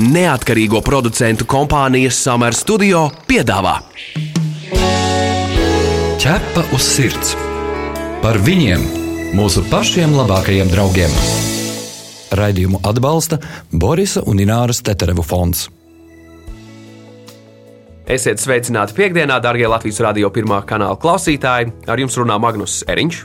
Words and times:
Neatkarīgo 0.00 0.80
producentu 0.80 1.44
kompānijas 1.44 2.16
Summer 2.24 2.54
Studio 2.56 3.02
piedāvā 3.28 3.74
Ķepa 6.20 6.62
uz 6.72 6.84
sirds 6.84 7.34
par 8.22 8.38
viņiem, 8.40 8.80
mūsu 9.36 9.60
pašiem 9.68 10.14
labākajiem 10.16 10.70
draugiem. 10.72 11.12
Raidījumu 12.32 12.80
atbalsta 12.88 13.40
Borisa 13.72 14.22
un 14.28 14.40
Ināras 14.40 14.80
Teterevu 14.84 15.24
fonds. 15.26 15.66
Esiet 18.08 18.40
sveicināti 18.40 18.96
piekdienā, 18.96 19.36
darbie 19.44 19.68
Latvijas 19.68 20.00
radio 20.04 20.32
pirmā 20.32 20.62
kanāla 20.68 20.96
klausītāji. 21.00 21.74
Ar 21.88 22.00
jums 22.00 22.16
runā 22.20 22.38
Magnus 22.40 22.80
Eriņš. 22.88 23.20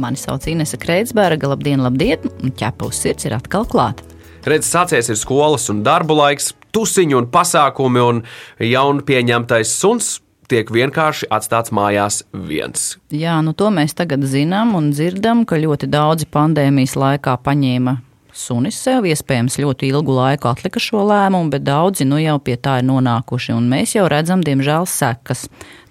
Mani 0.00 0.20
sauc 0.20 0.44
Inese 0.52 0.76
Kreitsberga, 0.80 1.54
labdien, 1.54 1.80
labdien, 1.84 2.28
un 2.44 2.52
ķepa 2.52 2.90
uz 2.90 3.00
sirds 3.00 3.28
ir 3.28 3.36
atkal 3.38 3.64
klāta. 3.64 4.05
Redz, 4.46 4.68
sācies 4.70 5.08
ir 5.10 5.16
skolas 5.18 5.64
un 5.72 5.80
darbu 5.82 6.14
laiks, 6.20 6.52
tusiņu 6.70 7.16
un 7.18 7.24
pasākumi, 7.34 7.98
un 7.98 8.22
jaunu 8.62 9.02
pieņemtais 9.02 9.72
suns 9.74 10.20
tiek 10.46 10.68
vienkārši 10.70 11.26
atstāts 11.34 11.72
mājās 11.74 12.20
viens. 12.30 12.92
Jā, 13.10 13.40
nu 13.42 13.56
to 13.58 13.72
mēs 13.74 13.96
tagad 13.98 14.22
zinām 14.22 14.76
un 14.78 14.92
dzirdam, 14.94 15.42
ka 15.50 15.58
ļoti 15.58 15.88
daudzi 15.90 16.28
pandēmijas 16.30 16.94
laikā 16.94 17.34
paņēma 17.42 17.96
sunis 18.36 18.76
sev, 18.78 19.08
iespējams, 19.08 19.56
ļoti 19.64 19.88
ilgu 19.90 20.14
laiku 20.14 20.50
atlika 20.52 20.78
šo 20.82 21.02
lēmumu, 21.08 21.50
bet 21.50 21.64
daudzi 21.66 22.06
nu 22.06 22.20
jau 22.20 22.36
pie 22.38 22.54
tā 22.60 22.76
ir 22.82 22.86
nonākuši, 22.86 23.54
un 23.56 23.66
mēs 23.72 23.96
jau 23.96 24.04
redzam, 24.12 24.44
diemžēl, 24.46 24.86
sekas. 24.86 25.46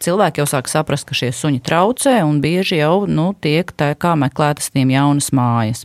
Cilvēki 0.05 0.43
jau 0.43 0.47
sāk 0.53 0.69
saprast, 0.71 1.09
ka 1.09 1.17
šie 1.17 1.33
suņi 1.35 1.59
traucē, 1.65 2.21
un 2.23 2.39
bieži 2.45 2.79
jau 2.79 3.03
nu, 3.09 3.33
tiek 3.41 3.73
tā 3.75 3.91
kā 3.99 4.13
meklētas 4.19 4.71
tiem 4.71 4.93
jaunas 4.95 5.33
mājas. 5.35 5.83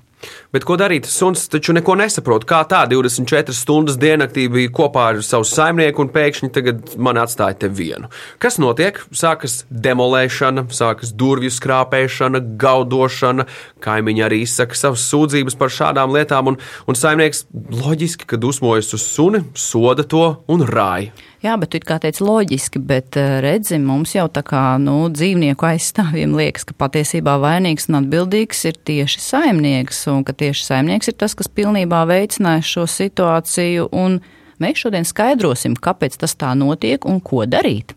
Bet 0.54 0.66
ko 0.68 0.76
darīt? 0.80 1.06
Suns 1.10 1.46
taču 1.50 1.74
neko 1.76 1.94
nesaprot. 1.98 2.44
Kā 2.48 2.60
tā 2.68 2.82
24 2.90 3.54
stundas 3.56 3.98
diennaktī 4.00 4.46
bija 4.52 4.72
kopā 4.74 5.06
ar 5.12 5.22
savu 5.26 5.46
saimnieku, 5.48 6.04
un 6.04 6.12
pēkšņi 6.14 6.50
tagad 6.54 6.94
man 6.98 7.20
atstāja 7.22 7.58
te 7.62 7.70
vienu. 7.70 8.10
Kas 8.42 8.58
notiek? 8.62 8.98
Sākas 9.16 9.64
demolēšana, 9.70 10.66
sākas 10.74 11.14
durvju 11.16 11.52
skrāpēšana, 11.54 12.42
gaudošana. 12.60 13.46
Kaimiņi 13.84 14.26
arī 14.26 14.42
izsaka 14.44 14.78
savas 14.78 15.06
sūdzības 15.10 15.58
par 15.60 15.72
šādām 15.74 16.14
lietām, 16.16 16.52
un, 16.52 16.60
un 16.86 16.98
saimnieks 16.98 17.46
loģiski, 17.54 18.28
ka 18.30 18.40
dusmojas 18.40 18.92
uz 18.96 19.06
suni, 19.06 19.44
soda 19.54 20.06
to 20.06 20.24
un 20.50 20.66
rāja. 20.66 21.14
Jā, 21.40 21.54
bet 21.56 21.70
tu 21.72 21.78
kā 21.80 21.96
teici, 21.96 22.20
loģiski, 22.20 22.82
bet 22.84 23.16
eh, 23.16 23.38
redzi, 23.40 23.78
mums 23.80 24.10
jau 24.12 24.26
tā 24.28 24.42
kā 24.44 24.74
nu, 24.76 25.06
dzīvnieku 25.08 25.64
aizstāvjiem 25.70 26.34
liekas, 26.36 26.66
ka 26.68 26.74
patiesībā 26.76 27.38
vainīgs 27.40 27.86
un 27.88 27.96
atbildīgs 28.02 28.58
ir 28.68 28.76
tieši 28.76 29.22
saimnieks, 29.24 30.02
un 30.12 30.20
ka 30.28 30.34
tieši 30.36 30.66
saimnieks 30.66 31.08
ir 31.08 31.14
tas, 31.16 31.32
kas 31.38 31.48
pilnībā 31.48 32.02
veicinājis 32.10 32.72
šo 32.74 32.84
situāciju, 32.92 33.86
un 33.88 34.18
mēs 34.60 34.82
šodien 34.82 35.08
skaidrosim, 35.08 35.78
kāpēc 35.80 36.18
tas 36.20 36.36
tā 36.36 36.50
notiek 36.52 37.06
un 37.08 37.22
ko 37.24 37.46
darīt. 37.48 37.94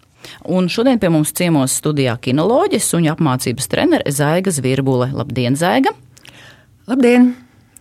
Un 0.47 0.69
šodien 0.71 1.01
pie 1.01 1.09
mums 1.11 1.33
ciemos 1.35 1.75
studijā 1.81 2.13
kinoloģis 2.23 2.87
un 2.95 3.09
apmācības 3.11 3.67
trenere 3.67 4.13
Zaiga 4.15 4.53
Zvirbule. 4.55 5.09
Labdien, 5.11 5.57
Zaiga! 5.59 5.91
Labdien! 6.87 7.33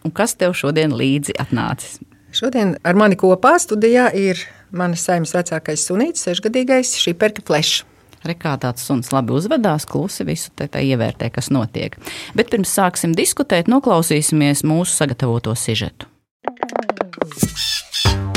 Un 0.02 0.10
kas 0.10 0.34
tev 0.34 0.56
šodien 0.58 0.90
līdzi 0.98 1.38
atnācis? 1.38 2.00
Šodien 2.34 2.74
ar 2.82 2.98
mani 2.98 3.14
kopā 3.20 3.54
studijā 3.62 4.08
ir 4.18 4.42
Manas 4.72 5.04
saimnes 5.04 5.34
vecākais 5.36 5.82
sunīts, 5.88 6.24
sešgadīgais, 6.24 6.94
šī 7.00 7.12
perka 7.18 7.44
fleša. 7.44 7.88
Rekā 8.22 8.54
tāds 8.62 8.84
suns 8.86 9.10
labi 9.12 9.34
uzvedās, 9.34 9.84
klusi 9.90 10.24
visu 10.24 10.52
te, 10.54 10.68
te 10.70 10.80
ievērtē, 10.86 11.28
kas 11.34 11.50
notiek. 11.50 11.96
Bet 12.38 12.52
pirms 12.52 12.70
sāksim 12.70 13.16
diskutēt, 13.18 13.68
noklausīsimies 13.72 14.62
mūsu 14.62 14.94
sagatavoto 14.94 15.56
sižetu. 15.58 16.06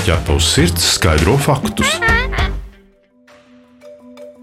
Ja 0.06 0.18
tavs 0.26 0.52
sirds 0.58 0.90
skaidro 0.98 1.38
faktus 1.42 1.96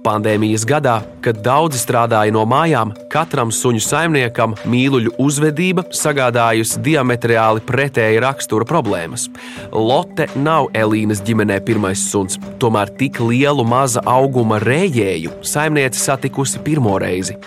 Pandēmijas 0.03 0.65
gadā, 0.67 0.97
kad 1.23 1.39
daudzi 1.47 1.79
strādāja 1.79 2.33
no 2.35 2.43
mājām, 2.49 2.91
katram 3.13 3.53
suņu 3.55 3.79
saimniekam 3.85 4.57
mīluļu 4.67 5.13
uzvedība 5.23 5.85
sagādājusi 5.95 6.83
diametrāli 6.83 7.63
pretēja 7.69 8.25
rakstura 8.25 8.67
problēmas. 8.67 9.29
Lotte 9.71 10.27
nav 10.35 10.73
Elīnas 10.75 11.23
ģimenē 11.23 11.61
pirmais 11.69 12.03
suns, 12.11 12.41
tomēr 12.59 12.91
tik 12.99 13.23
lielu 13.23 13.63
maza 13.63 14.03
auguma 14.11 14.59
rējēju 14.63 15.39
saimniece 15.47 16.03
satikusi 16.03 16.65
pirmo 16.67 16.99
reizi. 16.99 17.39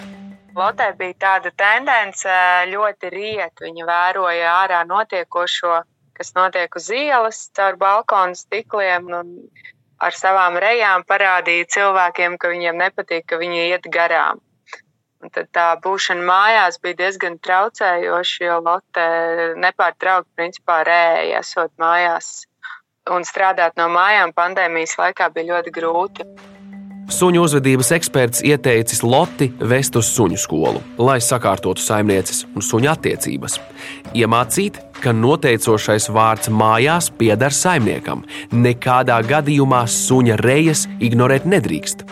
Lotē 0.56 0.94
bija 0.96 1.20
tāda 1.20 1.52
tendence 1.60 2.32
ļoti 2.72 3.12
riet. 3.12 3.60
Viņa 3.60 3.88
vēroja 3.90 4.54
ārā 4.62 4.86
notiekošo, 4.88 5.82
kas 6.16 6.32
notiek 6.38 6.80
uz 6.80 6.88
ielas, 6.96 7.50
caur 7.52 7.76
balkonu 7.82 8.40
stikliem. 8.40 9.12
Un 9.12 9.34
ar 10.00 10.16
savām 10.16 10.58
rejām 10.62 11.06
parādīja 11.08 11.70
cilvēkiem, 11.78 12.38
ka 12.40 12.52
viņiem 12.52 12.82
nepatīk, 12.84 13.26
ka 13.30 13.40
viņi 13.42 13.70
iet 13.70 13.88
garām. 13.92 14.42
Un 15.24 15.32
tad 15.34 15.48
tā 15.56 15.68
būšana 15.82 16.22
mājās 16.22 16.78
bija 16.84 17.00
diezgan 17.00 17.40
traucējoša, 17.42 18.42
jo 18.46 18.58
Lotte 18.62 19.06
nepārtraukti 19.58 20.36
principā 20.38 20.84
rēja, 20.86 21.40
esot 21.42 21.72
mājās. 21.82 22.44
Un 23.10 23.26
strādāt 23.26 23.78
no 23.78 23.88
mājām 23.94 24.34
pandēmijas 24.38 24.98
laikā 25.00 25.32
bija 25.34 25.56
ļoti 25.56 25.74
grūti. 25.74 26.28
Suņu 27.06 27.44
uzvedības 27.46 27.92
eksperts 27.94 28.42
ieteicis 28.46 29.04
Loti 29.06 29.52
vest 29.62 29.98
uz 29.98 30.08
suņu 30.10 30.40
skolu, 30.42 30.82
lai 30.98 31.20
sakārtotu 31.22 31.82
saimnieces 31.82 32.48
un 32.54 32.66
suņu 32.66 32.90
attiecības. 32.96 33.60
Iemācīt, 34.18 34.80
ka 35.04 35.14
noteicošais 35.16 36.10
vārds 36.16 36.52
mājās 36.52 37.12
pieder 37.20 37.54
saimniekam. 37.54 38.26
Nekādā 38.52 39.22
gadījumā 39.28 39.86
suņa 39.92 40.40
rejas 40.44 40.86
ignorēt 41.00 41.50
nedrīkst 41.50 42.08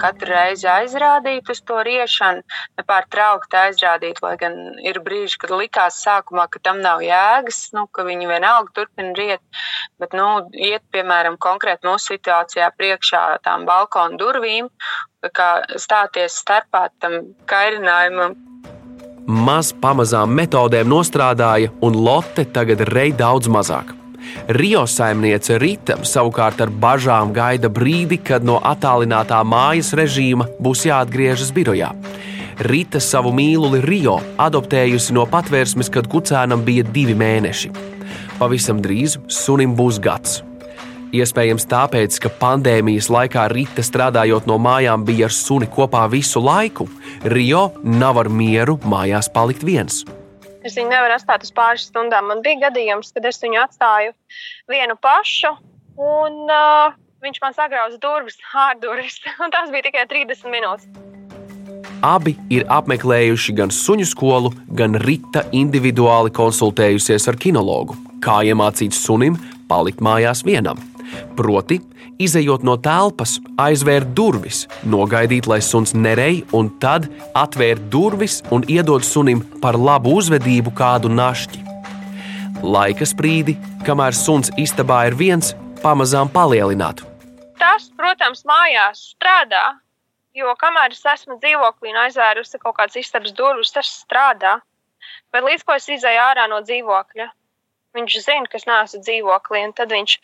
katru 0.00 0.32
reizi 0.32 0.68
aizrādīt 0.70 1.50
uz 1.52 1.60
to 1.68 1.80
riešanu, 1.86 2.42
nepārtraukti 2.80 3.58
aizrādīt, 3.60 4.20
lai 4.24 4.34
gan 4.40 4.56
ir 4.86 5.00
brīži, 5.04 5.38
kad 5.42 5.54
likās 5.54 6.00
sākumā, 6.04 6.46
ka 6.52 6.62
tam 6.64 6.80
nav 6.84 7.04
jēgas, 7.04 7.60
nu, 7.76 7.86
ka 7.94 8.06
viņi 8.08 8.30
vienalga 8.30 8.72
turpina 8.78 9.14
riet, 9.18 9.62
bet, 10.00 10.16
nu, 10.16 10.28
iet, 10.56 10.84
piemēram, 10.94 11.38
konkrēti 11.42 11.88
mūsu 11.88 12.14
situācijā 12.14 12.70
priekšā 12.78 13.24
tām 13.46 13.66
balkonu 13.68 14.20
durvīm, 14.20 14.70
kā 15.36 15.50
stāties 15.76 16.38
starpā 16.44 16.88
tam 17.02 17.34
kairinājumam. 17.50 18.38
Maz 19.30 19.68
pamazām 19.70 20.32
metodēm 20.34 20.88
nostrādāja, 20.90 21.70
un 21.86 21.94
Lotte 21.94 22.42
tagad 22.50 22.80
rei 22.88 23.12
daudz 23.14 23.46
mazāk. 23.46 23.92
Rio 24.58 24.82
saimniece 24.90 25.58
Rita 25.62 26.00
savukārt 26.02 26.58
ar 26.64 26.72
bažām 26.82 27.30
gaida 27.36 27.70
brīdi, 27.70 28.18
kad 28.18 28.42
no 28.42 28.58
attālinātā 28.58 29.38
mājas 29.46 29.92
režīma 29.94 30.48
būs 30.58 30.82
jāatgriežas 30.88 31.54
birojā. 31.54 31.92
Rita 32.66 32.98
savu 32.98 33.30
mīluli 33.36 33.84
Rio 33.86 34.18
adoptējusi 34.42 35.14
no 35.14 35.28
patvērsmes, 35.30 35.92
kad 35.94 36.10
kucēnam 36.10 36.66
bija 36.66 36.82
divi 36.90 37.14
mēneši. 37.14 37.70
Pavisam 38.42 38.82
drīz 38.82 39.20
sunim 39.30 39.78
būs 39.78 40.02
gads. 40.02 40.40
Iespējams, 41.10 41.64
tāpēc, 41.66 42.20
ka 42.22 42.30
pandēmijas 42.38 43.08
laikā 43.10 43.48
Rita 43.50 43.82
strādājot 43.82 44.44
no 44.46 44.60
mājām 44.62 45.02
bija 45.02 45.26
ar 45.26 45.34
suni 45.34 45.66
kopā 45.66 46.04
visu 46.12 46.38
laiku, 46.38 46.86
Rio 47.26 47.64
nav 47.82 48.20
ar 48.22 48.30
mieru 48.30 48.76
mājās 48.86 49.26
palikt 49.34 49.64
viens. 49.66 50.04
Es 50.62 50.76
viņu 50.78 50.92
nevaru 50.92 51.16
atstāt 51.16 51.42
uz 51.42 51.50
pāris 51.56 51.88
stundām. 51.88 52.28
Man 52.30 52.44
bija 52.44 52.68
gadījums, 52.68 53.10
kad 53.16 53.26
es 53.26 53.40
viņu 53.42 53.58
atstāju 53.58 54.12
vienu 54.70 54.94
pašu, 55.02 55.50
un 55.98 56.44
uh, 56.46 56.94
viņš 57.24 57.40
man 57.42 57.56
sagrauza 57.58 57.98
durvis, 57.98 58.38
ārdurvis. 58.68 59.18
Tas 59.40 59.72
bija 59.74 59.88
tikai 59.88 60.06
30 60.12 60.52
minūtes. 60.52 60.86
Abi 62.06 62.36
ir 62.54 62.68
apmeklējuši 62.70 63.56
gan 63.58 63.74
suņu 63.74 64.06
skolu, 64.08 64.54
gan 64.78 64.94
rita 65.02 65.42
individuāli 65.52 66.30
konsultējusies 66.38 67.26
ar 67.28 67.40
kinologu, 67.40 67.98
kā 68.22 68.40
iemācīt 68.46 68.94
sunim 68.96 69.36
palikt 69.68 70.00
mājās 70.04 70.46
vienam. 70.46 70.78
Proti, 71.38 71.78
izējot 72.20 72.64
no 72.66 72.76
telpas, 72.82 73.38
aizvērt 73.60 74.12
durvis, 74.16 74.66
nogaidīt, 74.84 75.48
lai 75.50 75.60
suns 75.64 75.94
nerej, 75.96 76.42
un 76.56 76.70
tad 76.82 77.08
atvērt 77.38 77.88
durvis 77.92 78.40
un 78.54 78.66
iedot 78.68 79.04
sunim 79.06 79.42
par 79.62 79.78
labu 79.78 80.16
uzvedību 80.20 80.74
kādu 80.76 81.10
našķi. 81.12 81.64
Laika 82.60 83.06
sprīdi, 83.08 83.56
kamēr 83.86 84.16
suns 84.16 84.52
istabā 84.60 85.06
ir 85.08 85.16
viens, 85.16 85.54
pamazām 85.80 86.28
palielināt. 86.32 87.00
Tas, 87.60 87.88
protams, 87.96 88.44
mājās 88.48 89.00
strādā, 89.14 89.64
jo 90.36 90.52
kamēr 90.60 90.92
es 90.92 91.04
esmu 91.14 91.38
dzīvoklī 91.40 91.94
un 91.94 92.02
aizvērusi 92.04 92.60
kaut 92.60 92.76
kādas 92.76 93.00
istabas 93.00 93.32
durvis, 93.36 93.72
tas 93.72 93.88
strādā. 94.02 94.58
Bet 95.32 95.46
līdz 95.46 95.64
ko 95.64 95.76
es 95.78 95.88
izēju 95.88 96.20
ārā 96.20 96.46
no 96.50 96.60
dzīvokļa, 96.66 97.30
viņš 97.96 98.16
zina, 98.24 98.46
ka 98.50 98.58
es 98.60 98.66
neesmu 98.68 99.02
dzīvoklī, 99.04 99.64
un 99.68 99.76
tad 99.76 99.92
viņš 99.94 100.16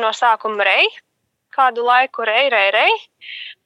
no 0.00 0.12
sākuma 0.16 0.66
reja 0.66 0.90
kādu 1.54 1.84
laiku 1.84 2.24
rei, 2.24 2.48
rei, 2.52 2.70
rei, 2.74 2.92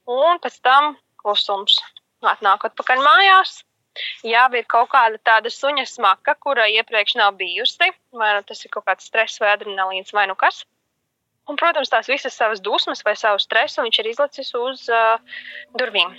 un 0.09 0.41
pēc 0.41 0.59
tam 0.65 0.95
klusums. 1.21 1.77
Atnākot 2.25 2.73
pakaļ 2.79 3.03
mājās, 3.05 3.59
jā, 4.25 4.45
ir 4.57 4.65
kaut 4.71 4.89
kāda 4.89 5.19
tāda 5.29 5.51
suņa 5.53 5.85
smaka, 5.89 6.33
kura 6.41 6.65
iepriekš 6.73 7.19
nav 7.19 7.35
bijusi, 7.37 7.91
vai 8.15 8.31
nu 8.37 8.41
tas 8.47 8.63
ir 8.65 8.73
kaut 8.73 8.87
kāds 8.89 9.05
stress 9.05 9.41
vai 9.43 9.53
adrenalīns 9.53 10.15
vai 10.15 10.25
nu 10.31 10.37
kas. 10.39 10.63
Un, 11.45 11.59
protams, 11.61 11.91
tās 11.93 12.09
visas 12.09 12.33
savas 12.33 12.63
dusmas 12.65 13.05
vai 13.05 13.13
savu 13.19 13.37
stresu 13.43 13.85
viņš 13.85 14.01
ir 14.01 14.11
izlicis 14.15 14.53
uz 14.57 14.87
uh, 14.89 15.19
durvīm. 15.77 16.15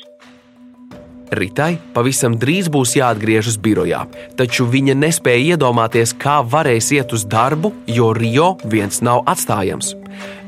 Ritai 1.34 1.72
pavisam 1.94 2.36
drīz 2.38 2.68
būs 2.70 2.92
jāatgriežas 3.00 3.56
birojā, 3.58 4.04
taču 4.38 4.66
viņa 4.70 4.94
nespēja 4.94 5.56
iedomāties, 5.56 6.14
kā 6.14 6.38
varēs 6.46 6.92
iet 6.94 7.14
uz 7.16 7.24
darbu, 7.26 7.72
jo 7.90 8.12
Rio 8.14 8.52
viens 8.64 9.02
nav 9.02 9.24
atstājams. 9.26 9.96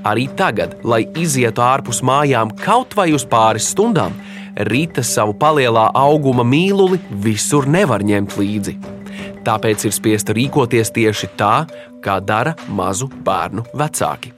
Arī 0.06 0.28
tagad, 0.38 0.78
lai 0.86 1.02
izietu 1.18 1.64
ārpus 1.66 1.98
mājām 2.06 2.54
kaut 2.62 2.94
vai 2.94 3.10
uz 3.12 3.26
pāris 3.26 3.72
stundām, 3.74 4.14
Rīta 4.58 5.04
savu 5.06 5.36
palielā 5.38 5.88
auguma 5.94 6.42
mīluli 6.46 6.98
visur 7.26 7.68
nevar 7.70 8.02
ņemt 8.02 8.38
līdzi. 8.38 8.78
Tāpēc 9.46 9.86
ir 9.86 9.94
spiesta 9.94 10.34
rīkoties 10.34 10.90
tieši 10.94 11.30
tā, 11.38 11.60
kā 12.02 12.18
dara 12.22 12.56
mazu 12.70 13.10
bērnu 13.10 13.66
vecāki 13.74 14.37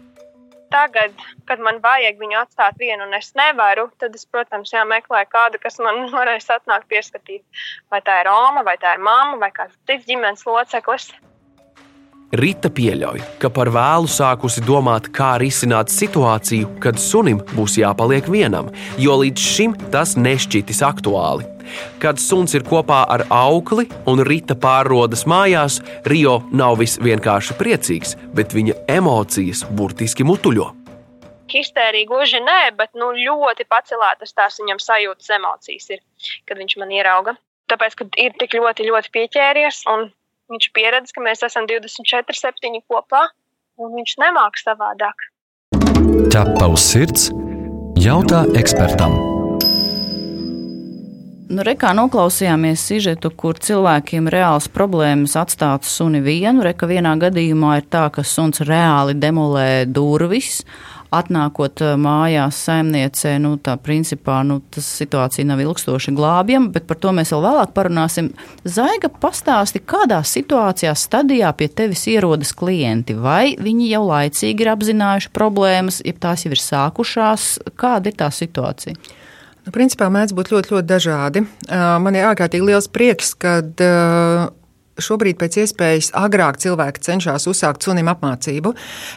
tagad, 0.71 1.15
kad 1.49 1.63
man 1.63 1.81
vajag 1.85 2.21
viņu 2.21 2.39
atstāt 2.41 2.79
vienu, 2.81 3.07
un 3.07 3.17
es 3.19 3.33
nevaru, 3.39 3.89
tad 4.03 4.15
es, 4.19 4.27
protams, 4.27 4.73
jāmeklē 4.75 5.25
kādu, 5.31 5.61
kas 5.63 5.81
man 5.83 6.07
varēs 6.17 6.51
atnākt 6.55 6.89
pieskatīt. 6.93 7.45
Vai 7.93 8.03
tā 8.07 8.21
ir 8.23 8.31
Roma, 8.31 8.65
vai 8.67 8.77
tā 8.83 8.97
ir 8.97 9.05
mamma, 9.05 9.39
vai 9.43 9.53
kāds 9.55 9.77
cits 9.91 10.09
ģimenes 10.09 10.47
loceklis. 10.47 11.11
Rita 12.31 12.69
pieļauj, 12.71 13.19
ka 13.43 13.49
par 13.50 13.73
vēlu 13.75 14.06
sākusi 14.06 14.62
domāt, 14.62 15.09
kā 15.11 15.32
risināt 15.43 15.91
situāciju, 15.91 16.69
kad 16.79 17.00
sunim 17.03 17.41
būs 17.56 17.75
jāpaliek 17.81 18.29
vienam, 18.31 18.69
jo 19.03 19.17
līdz 19.19 19.47
šim 19.55 19.75
tas 19.91 20.12
nešķitis 20.15 20.79
aktuāli. 20.87 21.49
Kad 21.99 22.23
suns 22.23 22.55
ir 22.55 22.62
kopā 22.69 23.00
ar 23.11 23.25
aukli 23.35 23.88
un 24.06 24.23
Rita 24.23 24.55
pārrodas 24.55 25.27
mājās, 25.27 25.81
Rio 26.06 26.37
nav 26.55 26.79
viss 26.79 27.03
vienkārši 27.03 27.56
priecīgs, 27.59 28.15
bet 28.31 28.55
viņa 28.55 28.79
emocijas 28.94 29.65
burtiski 29.67 30.23
mutuļo. 30.23 30.69
Histērija 31.50 32.06
gluži 32.06 32.38
nē, 32.47 32.61
bet 32.79 32.94
nu, 32.94 33.11
ļoti 33.11 33.67
pacelētas 33.67 34.38
tās 34.38 34.62
viņam 34.62 34.79
sajūtas 34.79 35.35
emocijas 35.41 35.91
ir, 35.97 36.06
kad 36.47 36.62
viņš 36.62 36.79
man 36.79 36.94
ierauga. 36.94 37.35
Tāpēc, 37.67 37.99
ka 37.99 38.06
ir 38.23 38.38
tik 38.38 38.55
ļoti, 38.55 38.87
ļoti 38.87 39.15
pieķēries 39.19 39.83
un 39.91 40.12
Viņš 40.50 40.70
pieredz, 40.75 41.12
ka 41.14 41.23
mēs 41.23 41.44
esam 41.47 41.69
24, 41.70 42.35
7 42.35 42.81
kopā, 42.91 43.29
un 43.79 43.93
viņš 43.94 44.17
nemāks 44.19 44.64
savādāk. 44.67 45.29
Ķepa 46.35 46.67
uz 46.75 46.82
sirds, 46.82 47.29
jautā 48.02 48.43
ekspertam. 48.58 49.14
Nu, 51.50 51.64
Rekā 51.67 51.93
noklausījāmies 51.94 52.82
sižetu, 52.87 53.31
kur 53.35 53.58
cilvēkiem 53.62 54.26
reāls 54.31 54.67
problēmas 54.70 55.37
atstāt 55.38 55.87
suni 55.87 56.20
vienu. 56.23 56.62
Reka 56.67 56.87
vienā 56.87 57.17
gadījumā 57.19 57.81
ir 57.81 57.88
tā, 57.91 58.05
ka 58.14 58.23
suns 58.26 58.62
reāli 58.67 59.17
demolē 59.19 59.87
durvis, 59.91 60.61
atnākot 61.15 61.83
eh, 61.85 61.95
mājās 62.01 62.59
saimniecē, 62.67 63.35
nu, 63.43 63.55
tā 63.62 63.77
principā 63.83 64.41
nu, 64.47 64.61
tas 64.73 64.87
situācija 65.01 65.47
nav 65.49 65.62
ilgstoši 65.65 66.15
glābjama, 66.17 66.71
bet 66.75 66.87
par 66.91 67.01
to 67.03 67.15
mēs 67.17 67.33
vēl 67.35 67.45
vēlāk 67.47 67.75
parunāsim. 67.77 68.31
Zaiga 68.65 69.11
pastāsti, 69.23 69.83
kādā 69.83 70.21
situācijā 70.27 70.95
stadijā 70.99 71.53
pie 71.59 71.71
tevis 71.81 72.07
ierodas 72.11 72.55
klienti, 72.57 73.17
vai 73.19 73.57
viņi 73.61 73.91
jau 73.91 74.05
laicīgi 74.09 74.67
ir 74.67 74.75
apzinājuši 74.75 75.33
problēmas, 75.37 76.03
ja 76.07 76.15
tās 76.15 76.47
jau 76.47 76.55
ir 76.55 76.62
sākušās, 76.62 77.51
kāda 77.81 78.12
ir 78.12 78.21
tā 78.21 78.31
situācija? 78.35 78.99
Nu, 79.67 79.75
principā 79.75 80.07
mēdz 80.09 80.33
būt 80.37 80.55
ļoti, 80.55 80.73
ļoti 80.73 80.89
dažādi. 80.89 81.43
Man 81.69 82.17
ir 82.17 82.31
ārkārtīgi 82.31 82.65
liels 82.65 82.89
prieks, 82.89 83.35
kad 83.37 83.83
šobrīd 85.05 85.38
pēc 85.41 85.61
iespējas 85.64 86.11
agrāk 86.19 86.61
cilvēki 86.62 87.05
cenšas 87.06 87.49
uzsākt 87.50 87.87
sunim 87.87 88.11
apmācību 88.12 88.75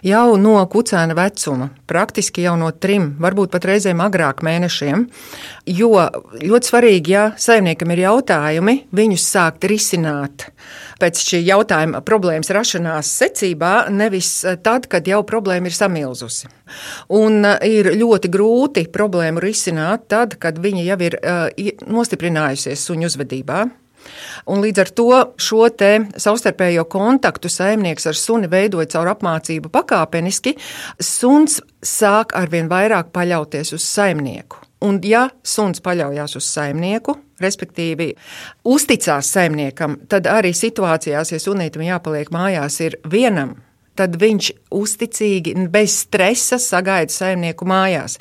jau 0.08 0.26
no 0.42 0.56
kucēna 0.72 1.16
vecuma, 1.18 1.70
praktiski 1.90 2.46
jau 2.48 2.56
no 2.60 2.72
trim, 2.72 3.14
varbūt 3.24 3.54
pat 3.54 3.68
reizēm 3.70 4.02
agrāk 4.04 4.44
mēnešiem. 4.46 5.08
Jo 5.70 6.08
ļoti 6.42 6.72
svarīgi, 6.72 7.14
ja 7.14 7.28
saimniekam 7.40 7.94
ir 7.94 8.06
jautājumi, 8.06 8.80
viņus 8.96 9.28
sākt 9.36 9.70
risināt 9.70 10.50
pēc 11.02 11.20
šī 11.28 11.42
jautājuma 11.44 12.02
problēmas 12.06 12.52
rašanās 12.56 13.12
secībā, 13.20 13.74
nevis 13.92 14.30
tad, 14.64 14.88
kad 14.92 15.08
jau 15.10 15.22
problēma 15.28 15.70
ir 15.70 15.76
samilzusi. 15.76 16.50
Un 17.14 17.44
ir 17.68 17.92
ļoti 18.00 18.32
grūti 18.34 18.86
problēmu 18.94 19.44
risināt 19.44 20.08
tad, 20.14 20.38
kad 20.42 20.60
viņa 20.64 20.86
jau 20.88 21.00
ir 21.08 21.20
uh, 21.20 21.48
nostiprinājusies 21.88 22.88
suņu 22.88 23.12
uzvedībā. 23.12 23.64
Un 24.50 24.64
līdz 24.64 24.84
ar 24.84 24.92
to 24.98 25.10
šo 25.38 25.68
savstarpējo 25.72 26.86
kontaktu 26.92 27.52
saimnieks 27.52 28.08
ar 28.10 28.20
suni 28.20 28.50
veidoja 28.52 28.90
caur 28.96 29.14
apmācību 29.14 29.72
pakāpeniski. 29.74 30.58
Suns 31.00 31.62
sāk 31.84 32.36
arvien 32.38 32.70
vairāk 32.72 33.12
paļauties 33.16 33.74
uz 33.78 33.88
saimnieku. 33.88 34.60
Un, 34.84 35.00
ja 35.08 35.30
suns 35.48 35.80
paļaujas 35.84 36.36
uz 36.36 36.48
saimnieku, 36.52 37.16
respektīvi 37.40 38.10
uzticās 38.68 39.30
saimniekam, 39.32 40.02
tad 40.12 40.28
arī 40.28 40.52
situācijās, 40.56 41.32
ja 41.32 41.40
sunītam 41.40 41.86
jāpaliek 41.88 42.32
mājās, 42.36 42.82
ir 42.84 43.00
vienam 43.08 43.56
tad 43.98 44.18
viņš 44.20 44.50
uzticīgi, 44.74 45.54
bez 45.72 45.96
stresa 46.04 46.58
sagaida 46.62 47.14
saimnieku 47.14 47.66
mājās. 47.70 48.18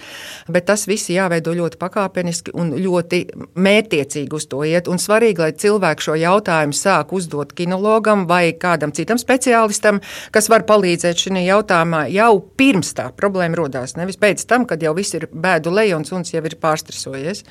Bet 0.53 0.67
tas 0.69 0.85
viss 0.89 1.11
jāveido 1.13 1.55
ļoti 1.57 1.79
pakāpeniski 1.81 2.53
un 2.59 2.75
ļoti 2.77 3.23
mērķiecīgi 3.57 4.37
uz 4.37 4.47
to 4.51 4.63
iet. 4.69 4.91
Un 4.93 5.01
svarīgi, 5.01 5.41
lai 5.41 5.53
cilvēki 5.57 6.07
šo 6.07 6.17
jautājumu 6.21 6.77
sāk 6.77 7.15
uzdot 7.17 7.55
kinologam 7.57 8.27
vai 8.29 8.53
kādam 8.53 8.93
citam 8.93 9.21
speciālistam, 9.21 10.03
kas 10.35 10.51
var 10.53 10.67
palīdzēt 10.69 11.25
šajā 11.25 11.45
jautājumā 11.47 12.05
jau 12.13 12.35
pirms 12.61 12.93
tā 12.99 13.09
problēma 13.17 13.57
rodās. 13.63 13.97
Nevis 13.97 14.21
pēc 14.21 14.45
tam, 14.49 14.67
kad 14.69 14.83
jau 14.85 14.93
viss 14.97 15.17
ir 15.17 15.29
bēdu 15.33 15.73
lejons 15.73 16.13
un 16.13 16.27
jau 16.29 16.45
ir 16.45 16.59
pārstresojies. 16.61 17.45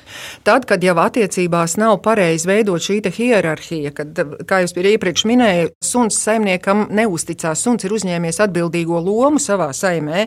Tad, 0.46 0.68
kad 0.70 0.84
jau 0.84 0.94
attiecībās 1.02 1.76
nav 1.80 1.98
pareizi 2.06 2.48
veidot 2.48 2.82
šī 2.82 3.00
hierarhija, 3.12 3.90
kad, 3.96 4.22
kā 4.46 4.62
jūs 4.62 4.76
iepriekš 4.78 5.26
minējāt, 5.28 5.74
suns 5.82 6.18
saimniekam 6.22 6.86
neusticās, 6.94 7.62
suns 7.64 7.84
ir 7.86 7.94
uzņēmējs 7.96 8.11
uzņēmies 8.12 8.40
atbildīgo 8.44 9.00
lomu 9.00 9.40
savā 9.40 9.72
saimē. 9.72 10.26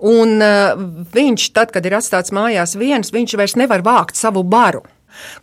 Un 0.00 0.40
uh, 0.42 0.76
viņš, 1.12 1.52
tad, 1.56 1.72
kad 1.72 1.86
ir 1.86 1.96
atstāts 1.96 2.32
mājās 2.32 2.76
viens, 2.76 3.12
viņš 3.12 3.36
vairs 3.36 3.56
nevar 3.56 3.82
vākt 3.82 4.16
savu 4.16 4.42
baru. 4.42 4.82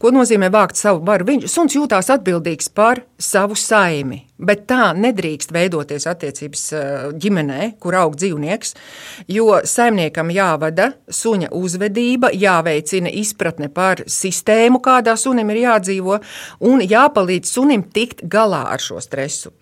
Ko 0.01 0.12
nozīmē 0.13 0.50
vākt 0.54 0.80
savu 0.80 1.04
varu? 1.06 1.27
Viņš 1.30 1.48
suns 1.51 1.75
jūtās 1.77 2.10
atbildīgs 2.13 2.71
par 2.75 3.04
savu 3.19 3.57
saimi, 3.60 4.21
bet 4.38 4.66
tā 4.69 4.92
nedrīkst 4.98 5.54
veidoties 5.56 6.07
attiecības 6.10 6.66
uh, 6.74 6.83
ģimenē, 7.19 7.74
kur 7.81 7.98
aug 8.00 8.18
dzīvnieks, 8.19 8.75
jo 9.32 9.60
saimniekam 9.67 10.32
jāvada 10.34 10.91
suņa 11.12 11.51
uzvedība, 11.55 12.34
jāveicina 12.34 13.12
izpratne 13.22 13.72
par 13.74 14.03
sistēmu, 14.10 14.82
kādā 14.84 15.15
sunim 15.20 15.50
ir 15.53 15.63
jādzīvo, 15.65 16.20
un 16.70 16.84
jāpalīdz 16.86 17.55
sunim 17.55 17.86
tikt 17.94 18.25
galā 18.29 18.65
ar 18.74 18.84
šo 18.84 19.01
stresu. 19.03 19.53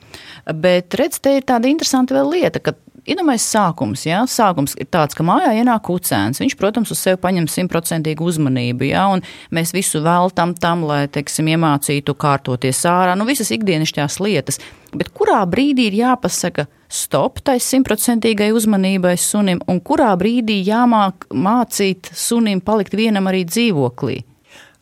Bet 0.48 0.96
redz, 0.96 1.20
te 1.20 1.36
ir 1.38 1.48
tāda 1.48 1.68
interesanta 1.70 2.24
lieta, 2.24 2.62
ka 2.64 2.74
Iedomājieties, 3.08 3.44
sākums, 3.54 4.02
jā, 4.04 4.20
sākums 4.28 4.74
ir 4.76 4.90
tāds, 4.92 5.16
ka 5.16 5.24
mājā 5.24 5.54
ienāk 5.62 5.86
kucēns. 5.88 6.42
Viņš, 6.44 6.58
protams, 6.60 6.92
uz 6.92 7.00
sevi 7.00 7.20
paņem 7.24 7.46
simtprocentīgu 7.48 8.28
uzmanību, 8.28 8.90
jā, 8.90 9.06
un 9.16 9.24
mēs 9.56 9.72
visu 9.72 10.02
veltam 10.04 10.52
tam, 10.60 10.84
lai, 10.90 11.06
teiksim, 11.08 11.48
iemācītu 11.54 12.18
kārtoties 12.20 12.84
ārā, 12.92 13.16
nu, 13.16 13.24
visas 13.30 13.54
ikdienišķās 13.56 14.20
lietas. 14.20 14.60
Bet 14.92 15.14
kurā 15.16 15.40
brīdī 15.48 15.88
ir 15.88 16.00
jāpasaka 16.02 16.68
stop 16.92 17.40
tai 17.48 17.62
simtprocentīgai 17.64 18.52
uzmanībai 18.56 19.16
sunim, 19.20 19.64
un 19.72 19.80
kurā 19.80 20.12
brīdī 20.20 20.60
jāmāk 20.68 21.30
mācīt 21.32 22.12
sunim 22.12 22.60
palikt 22.60 23.00
vienam 23.00 23.32
arī 23.32 23.46
dzīvoklī? 23.48 24.26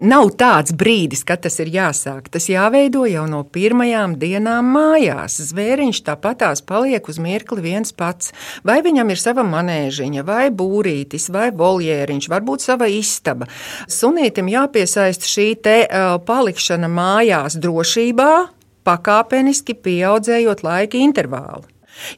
Nav 0.03 0.33
tāds 0.35 0.73
brīdis, 0.75 1.21
kad 1.23 1.39
tas 1.45 1.55
ir 1.63 1.69
jāsāk. 1.71 2.25
Tas 2.27 2.49
jāveido 2.51 3.05
jau 3.07 3.23
no 3.31 3.45
pirmajām 3.47 4.17
dienām 4.19 4.67
mājās. 4.75 5.37
Zvēriņš 5.53 6.01
tāpatās 6.09 6.59
paliek 6.67 7.07
uz 7.07 7.15
mirkli 7.23 7.63
viens 7.63 7.95
pats. 7.95 8.33
Vai 8.67 8.81
viņam 8.83 9.13
ir 9.13 9.21
sava 9.21 9.45
manēžiņa, 9.47 10.25
vai 10.27 10.49
būrītis, 10.51 11.29
vai 11.31 11.47
voljēriņš, 11.55 12.27
varbūt 12.27 12.65
sava 12.65 12.89
istaba. 12.91 13.47
Sunītam 13.87 14.51
jāpiesaista 14.51 15.31
šī 15.31 15.47
te 15.63 15.77
uh, 15.85 16.17
palikšana 16.27 16.91
mājās 16.91 17.55
drošībā, 17.63 18.33
pakāpeniski 18.83 19.77
pieaudzējot 19.79 20.67
laika 20.67 20.99
intervālu. 20.99 21.63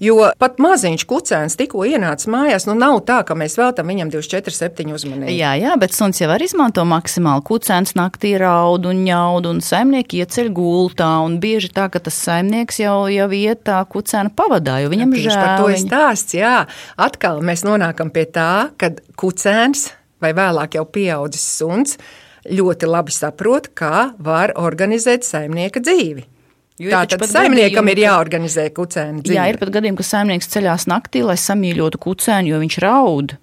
Jo 0.03 0.31
pat 0.41 0.57
maziņš 0.61 1.05
kucēns 1.09 1.57
tikko 1.59 1.85
ienācis 1.87 2.29
mājās, 2.31 2.65
nu 2.69 2.75
nav 2.77 2.99
tā, 3.07 3.19
ka 3.27 3.37
mēs 3.37 3.57
veltam 3.59 3.89
viņam 3.91 4.11
24, 4.13 4.55
7 4.57 4.93
uzmanību. 4.97 5.33
Jā, 5.35 5.53
jā, 5.59 5.75
bet 5.79 5.95
suns 5.95 6.21
jau 6.21 6.29
var 6.31 6.43
izmanto 6.43 6.85
maksimāli. 6.87 7.45
Kucēns 7.47 7.95
naktī 7.97 8.33
raud 8.41 8.87
un 8.89 9.03
ņaud, 9.05 9.49
un 9.51 9.61
saimnieki 9.63 10.23
ieceļ 10.23 10.51
gultā, 10.57 11.09
un 11.25 11.39
bieži 11.43 11.71
tā, 11.75 11.87
ka 11.93 12.01
tas 12.03 12.17
saimnieks 12.27 12.81
jau, 12.81 12.99
jau 13.13 13.29
iet 13.37 13.63
tā 13.67 13.79
kucēna 13.89 14.33
pavadā, 14.37 14.79
jo 14.83 14.93
viņam 14.93 15.15
žēl. 15.17 15.37
Par 15.37 15.61
to 15.61 15.71
ir 15.73 15.81
stāsts, 15.81 16.37
jā. 16.37 16.55
Atkal 16.97 17.43
mēs 17.45 17.65
nonākam 17.67 18.11
pie 18.13 18.27
tā, 18.33 18.51
kad 18.81 19.03
kucēns 19.19 19.91
vai 20.23 20.33
vēlāk 20.37 20.77
jau 20.79 20.85
pieaudzis 20.89 21.45
suns 21.59 21.99
ļoti 22.47 22.89
labi 22.89 23.13
saprot, 23.13 23.71
kā 23.77 24.11
var 24.23 24.55
organizēt 24.57 25.27
saimnieka 25.27 25.83
dzīvi. 25.83 26.25
Tātad 26.77 27.25
saimniekam 27.25 27.87
ir 27.89 28.03
jāorganizē 28.03 28.67
kucēna 28.75 29.23
dzīve. 29.23 29.33
Jā, 29.33 29.47
ir 29.49 29.57
pat 29.57 29.71
gadījumi, 29.73 29.97
ka 29.97 30.05
saimnieks 30.05 30.51
ceļās 30.53 30.85
naktī, 30.91 31.23
lai 31.25 31.37
samīļotu 31.41 32.01
kucēnu, 32.03 32.51
jo 32.53 32.59
viņš 32.61 32.77
raud. 32.83 33.33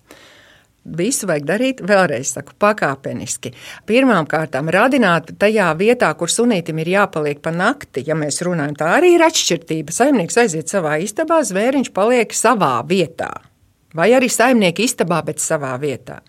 Visu 0.84 1.26
vajag 1.26 1.46
darīt, 1.48 1.80
vēlreiz 1.80 2.34
saku, 2.36 2.52
pakāpeniski. 2.60 3.54
Pirmkārt, 3.88 4.54
radināt 4.76 5.32
tajā 5.40 5.70
vietā, 5.80 6.10
kur 6.14 6.28
sunītam 6.28 6.78
ir 6.82 6.92
jāpaliek 6.92 7.40
pa 7.42 7.50
nakti. 7.54 8.04
Ja 8.06 8.14
mēs 8.14 8.42
runājam, 8.44 8.76
tā 8.78 8.92
arī 8.98 9.14
ir 9.16 9.24
atšķirība. 9.24 9.96
Saimnieks 9.96 10.38
aiziet 10.44 10.70
savā 10.70 10.98
istabā, 11.02 11.40
zvēriņš 11.40 11.90
paliek 11.96 12.36
savā 12.36 12.76
vietā. 12.86 13.32
Vai 13.96 14.12
arī 14.12 14.28
saimnieka 14.28 14.84
istabā, 14.84 15.22
bet 15.24 15.40
savā 15.40 15.72
vietā. 15.80 16.20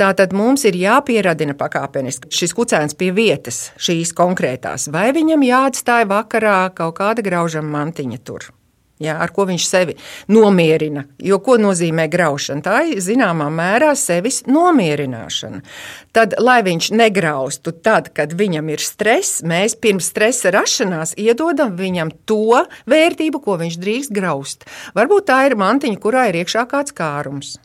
Tātad 0.00 0.32
mums 0.36 0.66
ir 0.68 0.78
jāpieradina 0.78 1.56
pakāpeniski 1.58 2.32
šis 2.32 2.56
kucēns 2.56 2.96
pie 2.98 3.12
vietas, 3.16 3.70
šīs 3.82 4.14
konkrētās, 4.16 4.88
vai 4.92 5.10
viņam 5.16 5.46
jāatstāj 5.46 6.08
vakarā 6.10 6.64
kaut 6.76 6.98
kāda 7.00 7.24
graužama 7.24 7.78
mantiņa 7.78 8.20
tur 8.26 8.52
jā, 9.02 9.16
ar 9.22 9.32
ko 9.34 9.46
viņš 9.48 9.66
sevi 9.66 9.96
nomierina. 10.32 11.04
Jo 11.22 11.38
ko 11.44 11.58
nozīmē 11.60 12.08
graušana? 12.12 12.64
Tā 12.64 12.78
ir 12.92 13.02
zināmā 13.04 13.48
mērā 13.52 13.92
sevis 13.98 14.42
nomierināšana. 14.48 15.62
Tad, 16.14 16.36
lai 16.42 16.60
viņš 16.66 16.92
negraustu, 16.98 17.74
tad, 17.84 18.12
kad 18.16 18.34
viņam 18.38 18.70
ir 18.72 18.84
stress, 18.84 19.42
mēs 19.46 19.76
pirms 19.80 20.12
stresa 20.12 20.52
rašanās 20.54 21.16
iedodam 21.20 21.76
viņam 21.78 22.12
to 22.28 22.62
vērtību, 22.90 23.42
ko 23.42 23.58
viņš 23.62 23.80
drīkst 23.82 24.14
graust. 24.14 24.66
Varbūt 24.98 25.30
tā 25.30 25.42
ir 25.48 25.58
mantiņa, 25.60 26.00
kurā 26.02 26.28
ir 26.30 26.42
iekšā 26.42 26.66
kāds 26.70 26.94
kārums. 26.96 27.56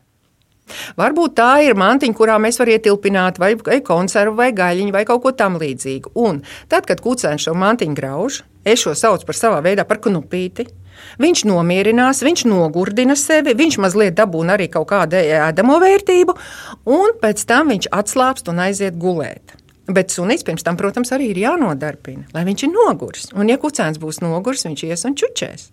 Varbūt 0.99 1.35
tā 1.37 1.51
ir 1.65 1.77
mantiņa, 1.79 2.17
kurā 2.17 2.37
mēs 2.41 2.59
varam 2.61 2.75
ietilpināt 2.75 3.39
vai, 3.41 3.53
vai 3.59 3.79
konservu, 3.85 4.37
vai 4.41 4.51
gaļiņu, 4.55 4.93
vai 4.95 5.05
kaut 5.07 5.23
ko 5.23 5.33
tamlīdzīgu. 5.37 6.13
Un 6.23 6.41
tad, 6.71 6.87
kad 6.89 7.01
kucēns 7.03 7.47
šo 7.47 7.55
mantiņu 7.57 7.97
grauž, 7.97 8.41
es 8.67 8.83
šo 8.83 8.95
saucu 8.97 9.27
par 9.27 9.39
savā 9.39 9.61
veidā 9.65 9.87
par 9.87 10.01
knupīti. 10.03 10.67
Viņš 11.21 11.43
nomierinās, 11.45 12.23
viņš 12.25 12.47
nogurdina 12.49 13.13
sevi, 13.19 13.53
viņš 13.57 13.77
mazliet 13.83 14.17
dabūna 14.17 14.55
arī 14.57 14.65
kaut 14.73 14.89
kādu 14.89 15.19
ēdamo 15.21 15.77
vērtību, 15.83 16.35
un 16.89 17.15
pēc 17.21 17.45
tam 17.49 17.69
viņš 17.73 17.91
atslābst 17.93 18.49
un 18.49 18.63
aiziet 18.65 18.97
gulēt. 18.97 19.53
Bet 19.87 20.11
sunis 20.11 20.43
pirms 20.43 20.65
tam, 20.67 20.75
protams, 20.75 21.13
arī 21.15 21.29
ir 21.31 21.43
jānodarbina, 21.45 22.25
lai 22.33 22.43
viņš 22.49 22.65
ir 22.65 22.71
noguris. 22.73 23.29
Un, 23.37 23.47
ja 23.47 23.55
kucēns 23.61 24.01
būs 24.01 24.19
noguris, 24.25 24.65
viņš 24.67 24.83
ies 24.89 25.05
un 25.07 25.15
čučēs. 25.21 25.69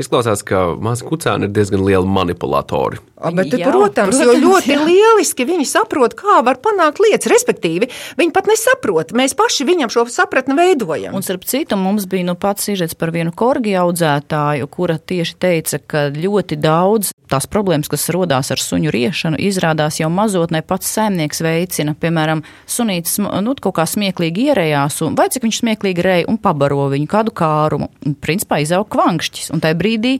Izklausās, 0.00 0.44
ka 0.46 0.68
mazi 0.82 1.06
kucēni 1.08 1.48
ir 1.48 1.54
diezgan 1.56 1.84
lieli 1.86 2.08
manipulatori. 2.10 3.00
A, 3.16 3.30
bet, 3.32 3.54
Jā, 3.56 3.70
protams, 3.72 4.12
protams, 4.12 4.20
jo 4.20 4.34
ļoti 4.42 4.74
jā. 4.74 4.82
lieliski 4.84 5.46
viņi 5.48 5.64
saprot, 5.70 6.12
kā 6.18 6.42
var 6.44 6.60
panākt 6.60 7.00
lietas. 7.00 7.30
Respektīvi, 7.32 7.88
viņi 8.20 8.34
pat 8.36 8.50
nesaprot. 8.50 9.14
Mēs 9.16 9.32
paši 9.38 9.64
viņam 9.68 9.92
šo 9.92 10.04
sapratni 10.12 10.56
veidojam. 10.58 11.16
Un, 11.16 11.24
starp 11.24 11.46
citu, 11.48 11.78
mums 11.80 12.04
bija 12.10 12.28
nu 12.28 12.36
pats 12.36 12.68
sižets 12.68 12.98
par 12.98 13.14
vienu 13.16 13.32
korgi 13.32 13.72
audzētāju, 13.80 14.68
kura 14.68 14.98
tieši 15.00 15.38
teica, 15.40 15.80
ka 15.80 16.06
ļoti 16.12 16.60
daudz 16.60 17.15
tās 17.30 17.48
problēmas, 17.50 17.90
kas 17.90 18.08
rodās 18.14 18.52
ar 18.54 18.62
suņu 18.62 18.92
riešanu, 18.94 19.40
izrādās 19.42 20.00
jau 20.00 20.10
mazotnē 20.12 20.62
pats 20.66 20.90
saimnieks 20.96 21.42
veicina. 21.44 21.96
Piemēram, 21.98 22.42
sunītis 22.70 23.18
nu, 23.22 23.56
kaut 23.62 23.78
kā 23.78 23.86
smieklīgi 23.88 24.48
ierējās, 24.50 25.00
un 25.06 25.18
vai 25.18 25.28
cik 25.32 25.46
viņš 25.46 25.60
smieklīgi 25.62 26.06
rēja 26.06 26.30
un 26.30 26.40
pabaro 26.42 26.88
viņu 26.92 27.10
kādu 27.10 27.34
kārumu. 27.36 27.90
Un, 28.06 28.16
principā 28.22 28.60
izaug 28.64 28.88
kvankšķis. 28.92 29.52
Un 29.54 29.62
tajā 29.64 29.78
brīdī 29.78 30.16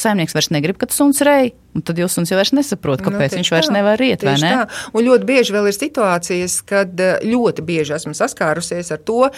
saimnieks 0.00 0.34
vairs 0.36 0.50
negrib, 0.54 0.78
kad 0.80 0.94
suns 0.94 1.22
rej. 1.26 1.52
Un 1.76 1.84
tad 1.86 1.98
jūs 2.00 2.18
jau 2.18 2.38
vairs 2.38 2.54
nesaprot, 2.56 3.02
nu, 3.02 3.06
kāpēc 3.06 3.34
nu, 3.34 3.40
viņš 3.40 3.52
vairs 3.54 3.68
tā, 3.70 3.76
nevar 3.76 4.02
iet. 4.02 4.24
Ne? 4.26 4.38
Tā. 4.40 4.64
Un 4.90 5.06
ļoti 5.06 5.28
bieži 5.28 5.54
vēl 5.54 5.70
ir 5.70 5.76
situācijas, 5.76 6.56
kad 6.66 7.02
eh, 7.02 7.20
ļoti 7.30 7.64
bieži 7.66 7.94
esmu 7.98 8.16
saskārusies 8.18 8.90
ar 8.96 9.02
to, 9.06 9.28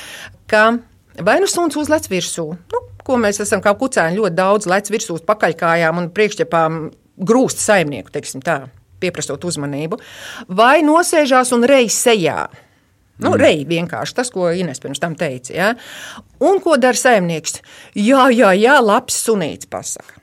ka 0.49 0.64
vai 1.21 1.37
nu 1.42 1.50
suns 1.50 1.76
uzlec 1.76 2.09
virsū. 2.09 2.47
Nu, 2.73 2.83
ko 3.04 3.19
mēs 3.21 3.42
esam 3.42 3.62
kā 3.62 3.75
kucēni 3.78 4.21
ļoti 4.21 4.38
daudz 4.38 4.69
lec 4.71 4.88
virsū 4.92 5.19
uz 5.19 5.25
pakaļkājām 5.28 6.00
un 6.00 6.11
priekšķepām 6.14 6.83
grūst 7.19 7.62
saimnieku, 7.62 8.12
teiksim 8.14 8.42
tā, 8.45 8.66
pieprasot 9.02 9.45
uzmanību, 9.45 9.99
vai 10.49 10.81
nosēžās 10.87 11.52
un 11.57 11.66
reiz 11.69 11.97
sejā. 11.97 12.47
Nu, 13.23 13.35
mm. 13.35 13.38
Reizē 13.38 13.69
vienkārši 13.71 14.16
tas, 14.16 14.31
ko 14.35 14.49
Ines 14.57 14.81
pirms 14.83 15.02
tam 15.02 15.14
teica. 15.19 15.52
Ja? 15.54 15.69
Un 16.42 16.59
ko 16.64 16.78
dara 16.81 16.99
saimnieks? 16.99 17.61
Jā, 17.95 18.26
jā, 18.35 18.54
jā, 18.59 18.78
labs 18.83 19.21
sunīts 19.26 19.69
pasaka. 19.71 20.19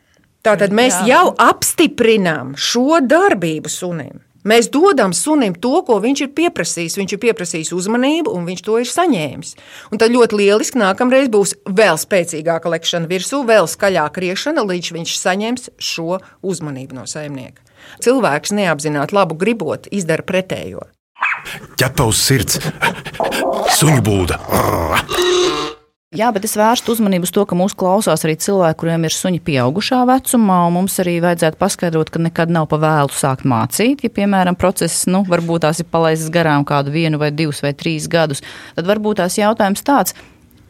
Tātad 0.46 0.72
mēs 0.72 1.02
Jā. 1.04 1.08
jau 1.12 1.24
apstiprinām 1.44 2.54
šo 2.56 3.02
darbību 3.04 3.72
sunim. 3.72 4.22
Mēs 4.50 4.70
dodam 4.74 5.14
sunim 5.14 5.54
to, 5.54 5.80
ko 5.86 6.00
viņš 6.02 6.26
ir 6.26 6.32
pieprasījis. 6.38 6.98
Viņš 6.98 7.16
ir 7.16 7.22
pieprasījis 7.28 7.74
uzmanību, 7.76 8.34
un 8.34 8.48
viņš 8.50 8.66
to 8.66 8.80
ir 8.82 8.90
saņēmis. 8.90 9.56
Un 9.94 10.02
tad 10.02 10.14
ļoti 10.16 10.40
lieliski 10.42 10.82
nākamreiz 10.82 11.30
būs 11.34 11.56
vēl 11.66 12.00
spēcīgāka 12.02 12.72
lekšana 12.74 13.10
virsū, 13.10 13.44
vēl 13.46 13.70
skaļāka 13.70 14.26
riešana, 14.26 14.66
līdz 14.66 14.94
viņš 14.98 15.18
saņems 15.22 15.74
šo 15.78 16.22
uzmanību 16.42 16.98
no 16.98 17.06
saimnieka. 17.10 17.62
Cilvēks 18.04 18.56
neapzināti 18.58 19.16
labu 19.16 19.38
gribot, 19.40 19.88
izdara 19.94 20.26
pretējo. 20.26 20.88
Ķepa 21.80 22.10
uz 22.10 22.20
sirds, 22.20 22.60
suņu 23.78 24.04
būda. 24.04 24.40
Jā, 26.18 26.32
bet 26.34 26.42
es 26.48 26.56
vērstu 26.58 26.96
uzmanību 26.96 27.28
uz 27.28 27.32
to, 27.36 27.44
ka 27.46 27.54
mūsu 27.54 27.76
klausās 27.78 28.24
arī 28.26 28.34
cilvēki, 28.42 28.80
kuriem 28.82 29.04
ir 29.06 29.14
suņi 29.14 29.44
pieaugušā 29.46 30.00
vecumā, 30.10 30.56
mums 30.74 30.96
arī 31.04 31.20
vajadzētu 31.22 31.60
paskaidrot, 31.62 32.10
ka 32.10 32.22
nekad 32.26 32.50
nav 32.50 32.66
pa 32.72 32.80
vēlu 32.82 33.14
sākt 33.14 33.46
mācīt. 33.46 34.02
Ja, 34.02 34.10
piemēram, 34.16 34.58
process, 34.58 35.04
nu, 35.06 35.22
varbūt 35.30 35.68
tās 35.68 35.84
ir 35.84 35.90
palaistas 35.94 36.34
garām 36.34 36.66
kādu 36.66 36.96
vienu 36.98 37.22
vai 37.22 37.30
divus 37.30 37.62
vai 37.62 37.76
trīs 37.78 38.10
gadus, 38.10 38.42
tad 38.74 38.90
varbūt 38.90 39.22
tās 39.22 39.38
jautājums 39.38 39.86
tāds, 39.86 40.18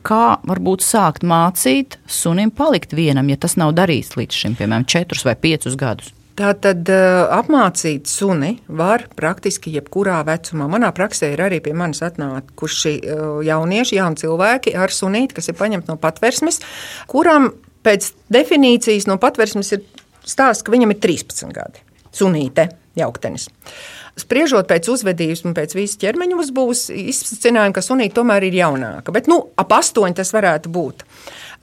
kā 0.04 0.42
varbūt 0.44 0.84
sākt 0.84 1.24
mācīt 1.24 2.02
sunim 2.04 2.52
palikt 2.52 2.92
vienam, 3.00 3.32
ja 3.32 3.40
tas 3.40 3.56
nav 3.56 3.72
darīts 3.80 4.20
līdz 4.20 4.44
šim, 4.44 4.60
piemēram, 4.60 4.90
četrus 4.92 5.24
vai 5.24 5.40
piecus 5.40 5.80
gadus. 5.80 6.12
Tātad 6.40 6.88
apmācīt 7.36 8.08
suni 8.08 8.54
var 8.72 9.04
praktiski 9.18 9.74
jebkurā 9.76 10.22
vecumā. 10.24 10.70
Manā 10.72 10.94
praksē 10.96 11.34
ir 11.34 11.42
arī 11.44 11.60
pie 11.66 11.74
manis 11.76 12.00
atnākuši 12.06 12.94
jaunieši, 13.44 13.98
jauni 13.98 14.22
cilvēki 14.22 14.72
ar 14.80 14.94
sunīti, 14.96 15.36
kas 15.36 15.52
ir 15.52 15.58
paņemti 15.60 15.92
no 15.92 15.98
patversmes, 16.00 16.62
kuram 17.12 17.50
pēc 17.84 18.14
definīcijas 18.32 19.10
no 19.10 19.20
patversmes 19.20 19.74
ir 19.76 19.84
stāsts, 20.24 20.64
ka 20.64 20.72
viņam 20.72 20.96
ir 20.96 21.02
13 21.04 21.52
gadi. 21.56 21.84
Sunīte, 22.16 22.70
jauktenis. 22.98 23.50
Spriežot 24.20 24.68
pēc 24.68 24.90
uzvedības 24.92 25.46
un 25.48 25.56
pēc 25.56 25.76
visas 25.78 26.00
ķermeņa 26.02 26.40
uzbūves, 26.42 26.88
izsmeļojām, 26.92 27.76
ka 27.76 27.84
sunīte 27.86 28.18
tomēr 28.18 28.48
ir 28.50 28.58
jaunāka. 28.60 29.14
Bet 29.16 29.30
nu, 29.32 29.42
ap 29.60 29.76
astoņi 29.78 30.18
tas 30.20 30.34
varētu 30.36 30.72
būt. 30.74 31.06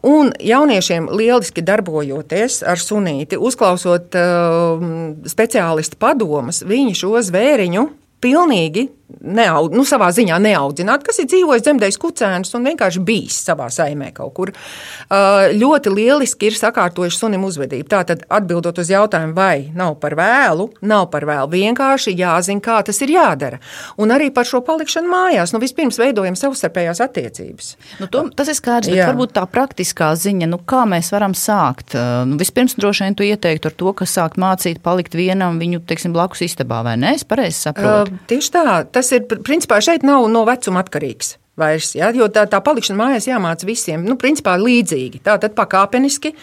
Un 0.06 0.30
jauniešiem 0.38 1.08
lieliski 1.10 1.64
darbojoties 1.66 2.60
ar 2.62 2.78
sunīti, 2.78 3.38
uzklausot 3.42 4.14
uh, 4.14 4.84
speciālistu 5.26 5.98
padomus, 5.98 6.62
viņi 6.66 6.94
šo 6.94 7.16
zvēriņu 7.26 7.88
pilnīgi 8.22 8.86
neaud, 9.06 9.74
nu, 9.76 9.84
savā 9.86 10.08
ziņā 10.14 10.38
neaudzināt, 10.42 11.04
kas 11.06 11.20
ir 11.22 11.28
dzīvojis 11.30 11.64
dzemdējis 11.66 11.98
kucēnus 12.02 12.54
un 12.58 12.66
vienkārši 12.66 13.02
bijis 13.06 13.38
savā 13.46 13.68
saimē 13.72 14.10
kaut 14.16 14.32
kur. 14.36 14.52
Uh, 14.52 15.46
ļoti 15.54 15.92
lieliski 15.94 16.50
ir 16.50 16.56
sakārtojuši 16.58 17.20
sunim 17.20 17.46
uzvedību. 17.46 17.86
Tātad, 17.92 18.24
atbildot 18.32 18.80
uz 18.82 18.90
jautājumu, 18.90 19.34
vai 19.36 19.68
nav 19.76 19.96
par 20.02 20.16
vēlu, 20.18 20.68
nav 20.86 21.06
par 21.12 21.26
vēlu. 21.28 21.50
Vienkārši 21.54 22.16
jāzina, 22.18 22.62
kā 22.62 22.80
tas 22.86 22.98
ir 23.06 23.14
jādara. 23.14 23.60
Un 24.02 24.14
arī 24.14 24.32
par 24.34 24.48
šo 24.48 24.62
palikšanu 24.66 25.10
mājās. 25.10 25.54
Nu, 25.54 25.62
vispirms 25.62 26.00
veidojam 26.02 26.38
savstarpējās 26.38 27.02
attiecības. 27.06 27.72
Nu, 28.02 28.10
to, 28.10 28.26
tas 28.36 28.50
ir 28.50 28.58
skaidrs, 28.58 28.90
bet 28.90 29.00
Jā. 29.04 29.10
varbūt 29.12 29.36
tā 29.38 29.46
praktiskā 29.50 30.10
ziņa, 30.18 30.50
nu, 30.50 30.60
kā 30.66 30.82
mēs 30.88 31.12
varam 31.14 31.36
sākt. 31.38 31.94
Uh, 31.94 32.24
nu, 32.28 32.40
vispirms 32.42 32.74
droši 32.78 33.06
vien 33.06 33.18
tu 33.18 33.26
ieteiktu 33.26 33.70
ar 33.70 33.78
to, 33.78 33.94
ka 33.96 34.10
sākt 34.10 34.40
mācīt, 34.42 34.82
palikt 34.84 35.14
vienam 35.18 35.60
viņu, 35.62 35.84
teiksim, 35.86 36.14
blakus 36.16 36.42
istabā, 36.48 36.82
vai 36.86 36.98
ne? 37.00 37.14
Es 37.16 37.26
pareizi 37.28 37.68
saprotu. 37.68 38.16
Uh, 38.16 38.26
tieši 38.30 38.52
tā 38.56 38.66
tas 38.96 39.12
ir, 39.12 39.26
principā, 39.28 39.82
šeit 39.84 40.06
nav 40.06 40.26
no 40.32 40.46
vecuma 40.48 40.82
atkarīgs. 40.84 41.36
Vairs, 41.56 41.94
ja, 41.96 42.10
jo 42.12 42.26
tā, 42.28 42.42
tā 42.52 42.58
palikšana 42.60 42.98
mājās 43.00 43.30
jāmāca 43.30 43.64
visiem. 43.64 44.02
Nu, 44.04 44.18
principā 44.20 44.58
līdzīgi. 44.60 45.22
Tātad 45.24 45.54
pakāpeniski, 45.56 46.34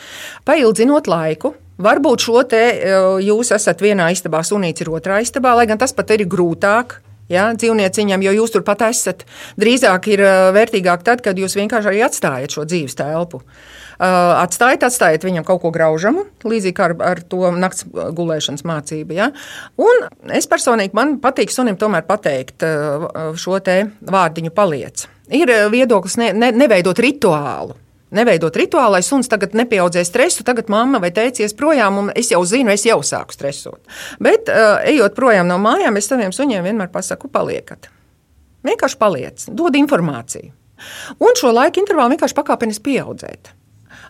paildzinot 0.48 1.10
laiku. 1.12 1.54
Varbūt 1.84 2.26
šo 2.26 2.42
te 2.50 2.62
jūs 3.22 3.52
esat 3.54 3.82
vienā 3.82 4.10
istabā, 4.14 4.42
sunīts 4.46 4.82
ir 4.82 4.90
otrā 4.94 5.20
istabā, 5.22 5.54
lai 5.58 5.68
gan 5.70 5.82
tas 5.82 5.94
pat 5.94 6.14
ir 6.16 6.26
grūtāk. 6.30 7.00
Ja, 7.32 7.48
dzīvnieciņam, 7.56 8.26
jo 8.26 8.34
jūs 8.40 8.52
turpat 8.54 8.84
esat. 8.90 9.24
Drīzāk 9.58 10.10
ir 10.12 10.26
vērtīgāk 10.54 11.06
tad, 11.06 11.22
kad 11.26 11.38
jūs 11.40 11.56
vienkārši 11.58 11.90
arī 11.90 12.02
atstājat 12.06 12.58
šo 12.58 12.66
dzīves 12.68 12.98
telpu. 13.00 13.40
Uh, 13.40 13.83
atstājiet, 14.00 14.86
atstājiet 14.88 15.26
viņam 15.28 15.46
kaut 15.48 15.62
ko 15.64 15.72
graužamu, 15.76 16.26
līdzīgi 16.48 16.78
kā 16.78 16.90
ar, 16.90 16.96
ar 17.14 17.22
to 17.28 17.52
nakts 17.58 17.86
gulēšanas 17.92 18.66
mācību. 18.68 19.18
Ja? 19.18 19.30
Un 19.82 20.08
es 20.34 20.50
personīgi 20.50 20.96
man 20.98 21.18
patīk 21.24 21.54
sunim 21.54 21.78
tomēr 21.80 22.08
pateikt 22.08 22.66
šo 23.40 23.60
te 23.64 23.80
vārdiņu 24.02 24.54
paliec. 24.56 25.08
Ir 25.34 25.50
viedoklis 25.72 26.18
ne, 26.20 26.34
ne, 26.36 26.52
neveidot 26.56 27.00
rituālu. 27.00 27.78
Neveidot 28.14 28.54
rituālu, 28.54 28.94
lai 28.94 29.02
suns 29.02 29.30
tagad 29.30 29.56
nepieaudzē 29.58 30.04
stresu, 30.06 30.44
tagad 30.46 30.68
mamma 30.70 31.00
vai 31.02 31.10
teicies 31.16 31.56
projām, 31.58 31.98
un 31.98 32.12
es 32.14 32.30
jau 32.30 32.44
zinu, 32.46 32.70
es 32.70 32.86
jau 32.86 33.00
sāku 33.02 33.34
stresot. 33.34 33.82
Bet, 34.22 34.52
uh, 34.54 34.84
ejot 34.86 35.16
projām 35.18 35.50
no 35.50 35.58
mājām, 35.62 35.98
es 35.98 36.12
saviem 36.12 36.36
suņiem 36.36 36.68
vienmēr 36.68 36.92
pasaku, 36.94 37.32
paliekat. 37.34 37.90
Vienkārši 38.68 39.00
paliec, 39.02 39.48
dod 39.50 39.74
informāciju. 39.80 40.54
Un 41.26 41.40
šo 41.40 41.56
laika 41.56 41.82
intervālu 41.82 42.14
vienkārši 42.14 42.38
pakāpeniski 42.38 42.86
pieaudzēt. 42.92 43.54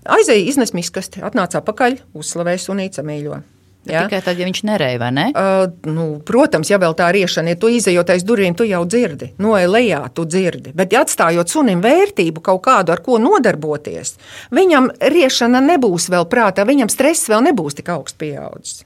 Aizēja 0.04 0.50
iznes 0.52 0.74
miskasti, 0.76 1.24
atnāca 1.24 1.62
atpakaļ, 1.62 2.00
uzslavēja 2.20 2.66
sunīca 2.68 3.06
mīļo. 3.08 3.42
Ja? 3.84 4.06
Tikai 4.06 4.22
tad, 4.24 4.40
ja 4.40 4.46
viņš 4.48 4.62
nereja, 4.64 5.00
vai 5.02 5.10
ne? 5.12 5.26
Uh, 5.36 5.66
nu, 5.92 6.06
protams, 6.24 6.70
ja 6.72 6.80
vēl 6.80 6.96
tā 6.96 7.10
riešana, 7.12 7.52
ja 7.52 7.60
tu 7.60 7.68
izējot 7.68 8.14
aiz 8.14 8.24
durvīm, 8.24 8.56
tu 8.56 8.64
jau 8.68 8.80
dzirdi, 8.88 9.34
no 9.44 9.58
lejā 9.60 10.00
tu 10.16 10.24
dzirdi. 10.24 10.72
Bet, 10.78 10.96
ja 10.96 11.04
atstājot 11.04 11.52
sunim 11.52 11.84
vērtību 11.84 12.44
kaut 12.46 12.64
kādu, 12.64 12.96
ar 12.96 13.04
ko 13.04 13.20
nodarboties, 13.20 14.16
viņam 14.56 14.88
riešana 15.04 15.60
nebūs 15.68 16.08
vēl 16.14 16.30
prātā, 16.32 16.64
viņam 16.68 16.92
stress 16.94 17.28
vēl 17.32 17.44
nebūs 17.52 17.80
tik 17.82 17.92
augsts 17.92 18.20
pieaudzis. 18.24 18.86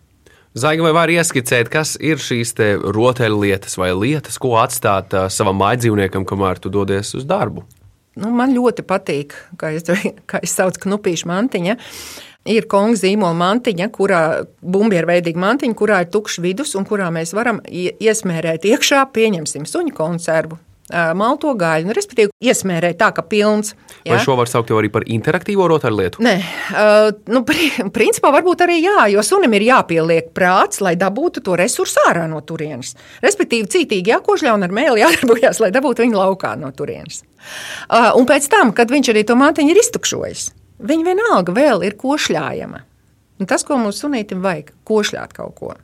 Zaiga, 0.57 0.87
vai 0.87 0.95
var 0.95 1.11
ieskicēt, 1.13 1.69
kas 1.69 1.93
ir 2.01 2.17
šīs 2.17 2.55
rotaļlietas 2.81 3.77
vai 3.77 3.91
lietas, 3.93 4.39
ko 4.41 4.55
atstāt 4.57 5.13
uh, 5.13 5.27
savam 5.29 5.59
mājdzīvniekam, 5.61 6.25
kamēr 6.25 6.57
tu 6.63 6.73
dodies 6.73 7.13
uz 7.13 7.27
darbu? 7.29 7.67
Nu, 8.17 8.31
man 8.33 8.55
ļoti 8.55 8.85
patīk, 8.87 9.35
kā 9.59 9.73
es, 9.77 9.87
kā 10.29 10.41
es 10.43 10.55
saucu, 10.57 10.87
knupīšu 10.87 11.29
mantiņa. 11.29 11.77
Ir 12.47 12.67
konga 12.71 12.95
zīmola 12.95 13.35
mantiņa, 13.35 13.89
kurā 13.91 14.21
bumbierveidīga 14.63 15.41
mantiņa, 15.43 15.75
kurā 15.75 16.03
ir 16.05 16.13
tukšs 16.13 16.39
vidus 16.43 16.77
un 16.79 16.87
kurā 16.87 17.09
mēs 17.11 17.35
varam 17.35 17.59
iesmērēt 17.67 18.69
iekšā, 18.69 19.01
pieņemsim, 19.11 19.67
suņu 19.67 19.91
konservu, 19.97 20.55
malto 21.17 21.51
gaļu, 21.59 21.89
nu, 21.89 21.95
respektīvi, 21.95 22.31
iesmērēt 22.39 22.97
tā, 23.01 23.11
ka 23.15 23.23
pilns. 23.27 23.73
Ja? 24.05 24.15
Vai 24.15 24.21
šo 24.23 24.37
var 24.39 24.47
saukt 24.47 24.71
arī 24.71 24.89
par 24.91 25.03
interaktīvo 25.03 25.67
rotaļlietu? 25.67 26.23
Nē, 26.23 26.35
uh, 26.71 27.09
nu, 27.33 27.43
principā 27.97 28.31
varbūt 28.37 28.63
arī 28.63 28.79
jā, 28.85 29.07
jo 29.11 29.23
sunim 29.25 29.57
ir 29.57 29.67
jāpieliek 29.67 30.31
prāts, 30.35 30.79
lai 30.83 30.95
dabūtu 30.99 31.43
to 31.43 31.57
resursu 31.59 31.99
ārā 32.07 32.27
no 32.31 32.39
turienes. 32.39 32.95
Respektīvi, 33.23 33.67
cītīgi 33.75 34.15
jākožļā 34.15 34.55
un 34.55 34.67
ar 34.67 34.75
mēli 34.79 35.01
jādarbojas, 35.03 35.59
lai 35.63 35.73
dabūtu 35.75 36.07
viņu 36.07 36.21
laukā 36.21 36.55
no 36.59 36.71
turienes. 36.71 37.25
Uh, 37.87 38.11
un 38.19 38.27
pēc 38.29 38.49
tam, 38.51 38.73
kad 38.75 38.91
viņš 38.93 39.11
arī 39.13 39.25
to 39.27 39.37
mantiņu 39.39 39.73
ir 39.73 39.81
iztukšojis, 39.81 40.49
viņa 40.83 41.09
vienalga 41.11 41.55
vēl 41.55 41.85
ir 41.87 41.97
košļājama. 41.99 42.83
Un 43.37 43.49
tas, 43.49 43.65
ko 43.65 43.77
mums 43.77 44.01
sunītam 44.01 44.41
vajag, 44.45 44.73
košļāt 44.87 45.35
kaut 45.37 45.55
ko. 45.59 45.75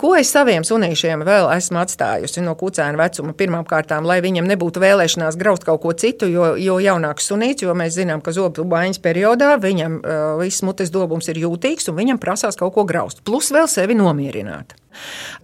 Ko 0.00 0.12
es 0.16 0.30
saviem 0.32 0.64
sunīšiem 0.66 1.24
vēl 1.26 1.50
esmu 1.56 1.80
atstājusi 1.82 2.44
no 2.44 2.54
kucēna 2.58 2.98
vecuma? 3.00 3.34
Pirmkārt, 3.36 3.92
lai 4.06 4.20
viņam 4.24 4.48
nebūtu 4.48 4.82
vēlēšanās 4.82 5.38
graust 5.40 5.66
kaut 5.68 5.82
ko 5.82 5.92
citu, 5.92 6.28
jo, 6.30 6.52
jo 6.60 6.78
jaunāks 6.80 7.28
sunīts, 7.30 7.64
jo 7.66 7.74
mēs 7.76 7.96
zinām, 7.98 8.22
ka 8.24 8.34
zobu 8.36 8.64
baiņas 8.70 9.02
periodā 9.04 9.54
viņam 9.60 10.00
viss 10.40 10.64
mutes 10.66 10.92
dobums 10.94 11.28
ir 11.28 11.42
jūtīgs 11.42 11.90
un 11.90 11.98
viņam 12.00 12.22
prasās 12.22 12.58
kaut 12.60 12.74
ko 12.76 12.86
graust. 12.88 13.24
Plus 13.26 13.50
vēl 13.54 13.68
sevi 13.70 13.98
nomierināt. 13.98 14.76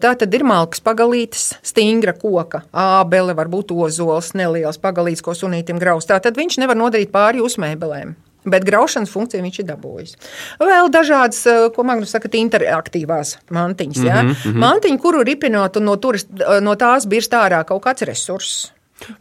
Tā 0.03 0.17
tad 0.19 0.33
ir 0.35 0.43
malks 0.47 0.83
pagalītis, 0.83 1.53
stingra 1.67 2.17
koka, 2.19 2.65
ābele, 2.75 3.37
varbūt 3.39 3.71
ozols, 3.77 4.33
neliels 4.35 4.81
pagalīts, 4.83 5.23
ko 5.23 5.37
sunītam 5.39 5.79
graust. 5.83 6.11
Tā 6.11 6.19
tad 6.23 6.39
viņš 6.39 6.59
nevar 6.63 6.79
nodarīt 6.79 7.13
pāri 7.15 7.45
jūsu 7.45 7.63
mēbelēm. 7.63 8.17
Bet 8.47 8.67
graušanas 8.67 9.11
funkciju 9.11 9.43
viņš 9.43 9.59
ir 9.63 9.69
dabūjis. 9.73 10.15
Vēl 10.63 10.91
dažādas, 10.95 11.43
eh, 11.51 11.67
ko 11.75 11.83
Magnus 11.87 12.15
saka, 12.15 12.31
interaktīvās 12.31 13.37
mantiņas. 13.51 14.05
Ja? 14.05 14.23
Mm 14.23 14.33
-hmm. 14.33 14.63
Mantiņa, 14.63 15.03
kuru 15.03 15.25
ripinot 15.27 15.77
un 15.77 15.85
no, 15.85 15.97
turis, 15.97 16.27
no 16.63 16.75
tās 16.75 17.07
birst 17.07 17.33
ārā 17.33 17.65
kaut 17.65 17.83
kāds 17.83 18.07
resurss. 18.07 18.71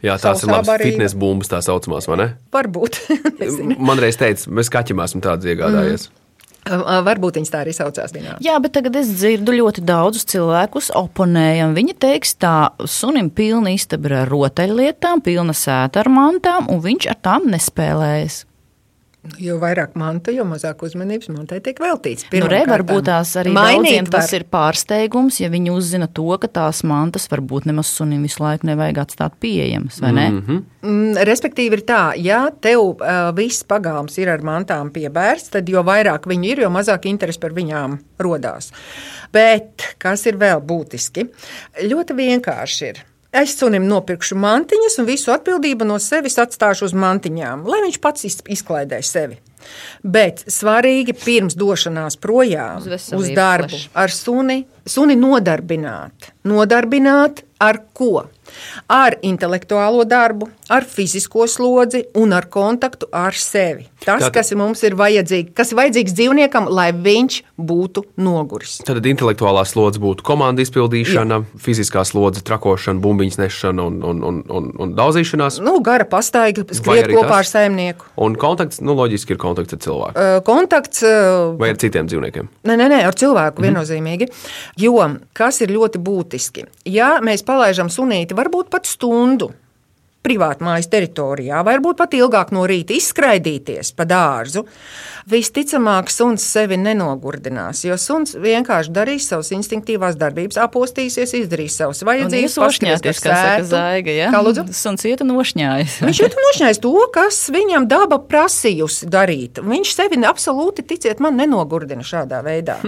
Jā, 0.02 0.16
tās 0.16 0.42
ir 0.42 0.48
labas 0.48 0.80
fitnes 0.80 1.14
bumbas, 1.14 1.50
tā 1.52 1.60
saucamās, 1.60 2.06
vai 2.08 2.16
ne? 2.16 2.28
Varbūt. 2.52 3.00
Man 3.88 3.98
reiz 3.98 4.16
teica, 4.16 4.48
mēs 4.48 4.70
kaķim 4.72 5.02
esam 5.04 5.20
tādas 5.20 5.44
iegādājies. 5.44 6.08
Mm. 6.08 6.22
Varbūt 7.06 7.38
viņas 7.38 7.52
tā 7.52 7.60
arī 7.62 7.72
saucās. 7.76 8.10
Vienā. 8.14 8.36
Jā, 8.42 8.56
bet 8.62 8.74
tagad 8.74 8.96
es 8.98 9.10
dzirdu 9.12 9.54
ļoti 9.54 9.84
daudzus 9.86 10.26
cilvēkus 10.32 10.90
oponējam. 10.98 11.76
Viņi 11.76 11.94
teiks, 12.02 12.34
tā 12.42 12.72
sunim 12.90 13.30
pilna 13.30 13.70
istaba 13.76 14.24
ar 14.24 14.32
rotaļlietām, 14.32 15.22
pilna 15.22 15.54
sēta 15.54 16.02
ar 16.02 16.10
mantām, 16.10 16.66
un 16.72 16.82
viņš 16.82 17.06
ar 17.12 17.20
tām 17.22 17.46
nespēlējas. 17.52 18.42
Jo 19.42 19.58
vairāk 19.62 19.96
manta, 19.98 20.32
jo 20.34 20.44
mazāk 20.48 20.82
uzmanības 20.86 21.30
mantai 21.34 21.58
tiek 21.64 21.78
veltīts. 21.82 22.26
Nu, 22.32 22.48
re, 22.50 22.62
varbūt 22.68 23.08
tās 23.08 23.34
arī 23.40 23.54
daudziem 23.56 24.08
tas 24.10 24.30
var. 24.30 24.40
ir 24.40 24.46
pārsteigums, 24.52 25.40
ja 25.42 25.50
viņi 25.52 25.72
uzzina 25.74 26.08
to, 26.08 26.28
ka 26.42 26.50
tās 26.60 26.82
mantas 26.86 27.28
varbūt 27.32 27.68
nemaz 27.70 27.90
sunim 27.92 28.22
visu 28.26 28.42
laiku 28.44 28.68
nevajag 28.70 29.02
atstāt 29.04 29.38
pieejamas, 29.42 30.00
vai 30.02 30.12
ne? 30.12 30.28
Mm 30.30 30.44
-hmm. 30.46 30.62
mm, 30.82 31.24
respektīvi 31.28 31.80
ir 31.80 31.84
tā, 31.88 32.02
ja 32.16 32.50
tev 32.60 32.80
uh, 32.80 33.32
viss 33.36 33.64
pagalms 33.64 34.18
ir 34.18 34.30
ar 34.30 34.40
mantām 34.40 34.90
piebērsts, 34.90 35.50
tad 35.50 35.68
jo 35.68 35.82
vairāk 35.82 36.26
viņi 36.26 36.52
ir, 36.52 36.60
jo 36.60 36.70
mazāk 36.70 37.06
interesi 37.06 37.40
par 37.40 37.50
viņām 37.50 37.98
rodās. 38.18 38.72
Bet 39.32 39.94
kas 39.98 40.26
ir 40.26 40.36
vēl 40.36 40.60
būtiski? 40.60 41.28
Ļoti 41.82 42.14
vienkārši 42.14 42.84
ir 42.88 43.04
Es 43.36 43.56
sunim 43.58 43.84
nopirkšu 43.90 44.38
mantiņas 44.40 45.00
un 45.02 45.08
visu 45.08 45.32
atbildību 45.34 45.84
no 45.88 45.98
sevis 46.00 46.38
atstāšu 46.40 46.88
uz 46.88 46.94
mantiņām, 46.96 47.66
lai 47.68 47.82
viņš 47.84 47.98
pats 48.00 48.28
izklaidē 48.30 49.02
sevi. 49.04 49.36
Bet 50.06 50.44
svarīgi 50.52 51.12
pirms 51.18 51.56
došanās 51.58 52.16
projām 52.22 52.78
uz, 52.78 53.10
uz 53.16 53.28
darbu 53.34 53.80
ar 53.98 54.14
suni, 54.14 54.60
suni 54.86 55.18
nodarbināt. 55.18 56.30
Nodarbināt 56.46 57.42
ar 57.58 57.82
ko? 57.96 58.28
Ar 58.92 59.16
intelektuālo 59.26 60.04
darbu, 60.08 60.48
ar 60.72 60.86
fizisko 60.86 61.46
slodzi 61.50 62.04
un 62.18 62.34
ar 62.36 62.48
kontaktu 62.52 63.08
ar 63.14 63.36
sevi. 63.38 63.86
Tas, 64.06 64.20
Tātad, 64.20 64.34
kas 64.36 64.52
mums 64.58 64.82
ir 64.86 64.94
vajadzīgs, 64.98 65.52
kas 65.56 65.72
ir 65.72 65.80
vajadzīgs 65.80 66.14
dzīvniekam, 66.14 66.68
lai 66.70 66.90
viņš 66.94 67.40
būtu 67.58 68.04
noguris. 68.22 68.76
Tad 68.86 69.06
intelektuālā 69.08 69.64
slodze 69.66 70.02
būtu 70.02 70.26
komandu 70.26 70.62
izpildīšana, 70.62 71.40
Jā. 71.42 71.60
fiziskā 71.64 72.04
slodze, 72.06 72.44
trakošana, 72.46 73.02
bumbiņas 73.02 73.40
nešana 73.40 73.86
un, 73.90 73.98
un, 74.06 74.22
un, 74.26 74.42
un, 74.46 74.68
un 74.84 74.94
daudzīšanās. 74.98 75.58
Nu, 75.64 75.78
gara 75.84 76.06
pastaiga, 76.08 76.66
skriet 76.70 77.10
kopā 77.10 77.26
tas? 77.26 77.38
ar 77.40 77.50
saimnieku. 77.50 78.10
Un 78.22 78.38
kontakts, 78.40 78.82
nu, 78.84 78.94
loģiski 78.98 79.34
ir 79.34 79.42
kontakts 79.42 79.74
ar 79.74 79.82
cilvēku. 79.82 80.14
Uh, 80.14 80.38
kontakts. 80.46 81.02
Uh, 81.06 81.56
Vai 81.58 81.72
ar 81.74 81.80
citiem 81.82 82.06
dzīvniekiem? 82.10 82.50
Nē, 82.68 82.78
nē, 82.78 82.90
nē 82.92 83.02
ar 83.08 83.18
cilvēku 83.18 83.62
mm. 83.62 83.68
viennozīmīgi. 83.68 84.30
Jo 84.82 84.96
kas 85.36 85.60
ir 85.64 85.72
ļoti 85.74 86.00
būtiski? 86.02 86.66
Ja 86.88 87.16
mēs 87.24 87.44
palaižam 87.46 87.90
sunīti 87.92 88.36
varbūt 88.46 88.72
pat 88.72 88.88
stundu 88.88 89.52
privātmājas 90.26 90.88
teritorijā, 90.90 91.60
vai 91.62 91.76
varbūt 91.76 92.00
pat 92.00 92.14
ilgāk 92.18 92.52
no 92.54 92.64
rīta 92.66 92.96
izskraidīties 92.96 93.92
pa 93.96 94.06
dārzu, 94.08 94.64
visticamāk, 95.30 96.10
suns 96.12 96.44
sevi 96.46 96.78
nenogurdinās. 96.80 97.84
Jo 97.86 97.98
suns 98.00 98.34
vienkārši 98.42 98.94
darīs 98.94 99.28
savas 99.30 99.52
instinktīvās 99.54 100.18
darbības, 100.18 100.58
apostīsies, 100.64 101.34
izdarīs 101.42 101.78
savas 101.78 102.02
vajadzības, 102.06 102.58
pašķirties, 102.62 103.22
kā 103.22 103.38
saka 103.38 103.64
zaiga. 103.70 104.14
Ja? 104.16 104.30
Kā 104.34 104.42
lūdzu? 104.42 104.66
Suns 104.76 105.06
iet 105.06 105.22
un 105.24 105.30
nošņājas. 105.34 106.00
Viņš 106.06 106.22
iet 106.26 106.38
un 106.38 106.46
nošņājas 106.50 106.82
to, 106.82 106.94
kas 107.14 107.42
viņam 107.54 107.88
daba 107.90 108.20
prasījusi 108.22 109.10
darīt. 109.12 109.62
Viņš 109.62 109.96
sevi 110.00 110.22
absolūti, 110.26 110.86
ticiet 110.94 111.22
man, 111.22 111.38
nenogurdina 111.38 112.06
šādā 112.06 112.42
veidā. 112.46 112.80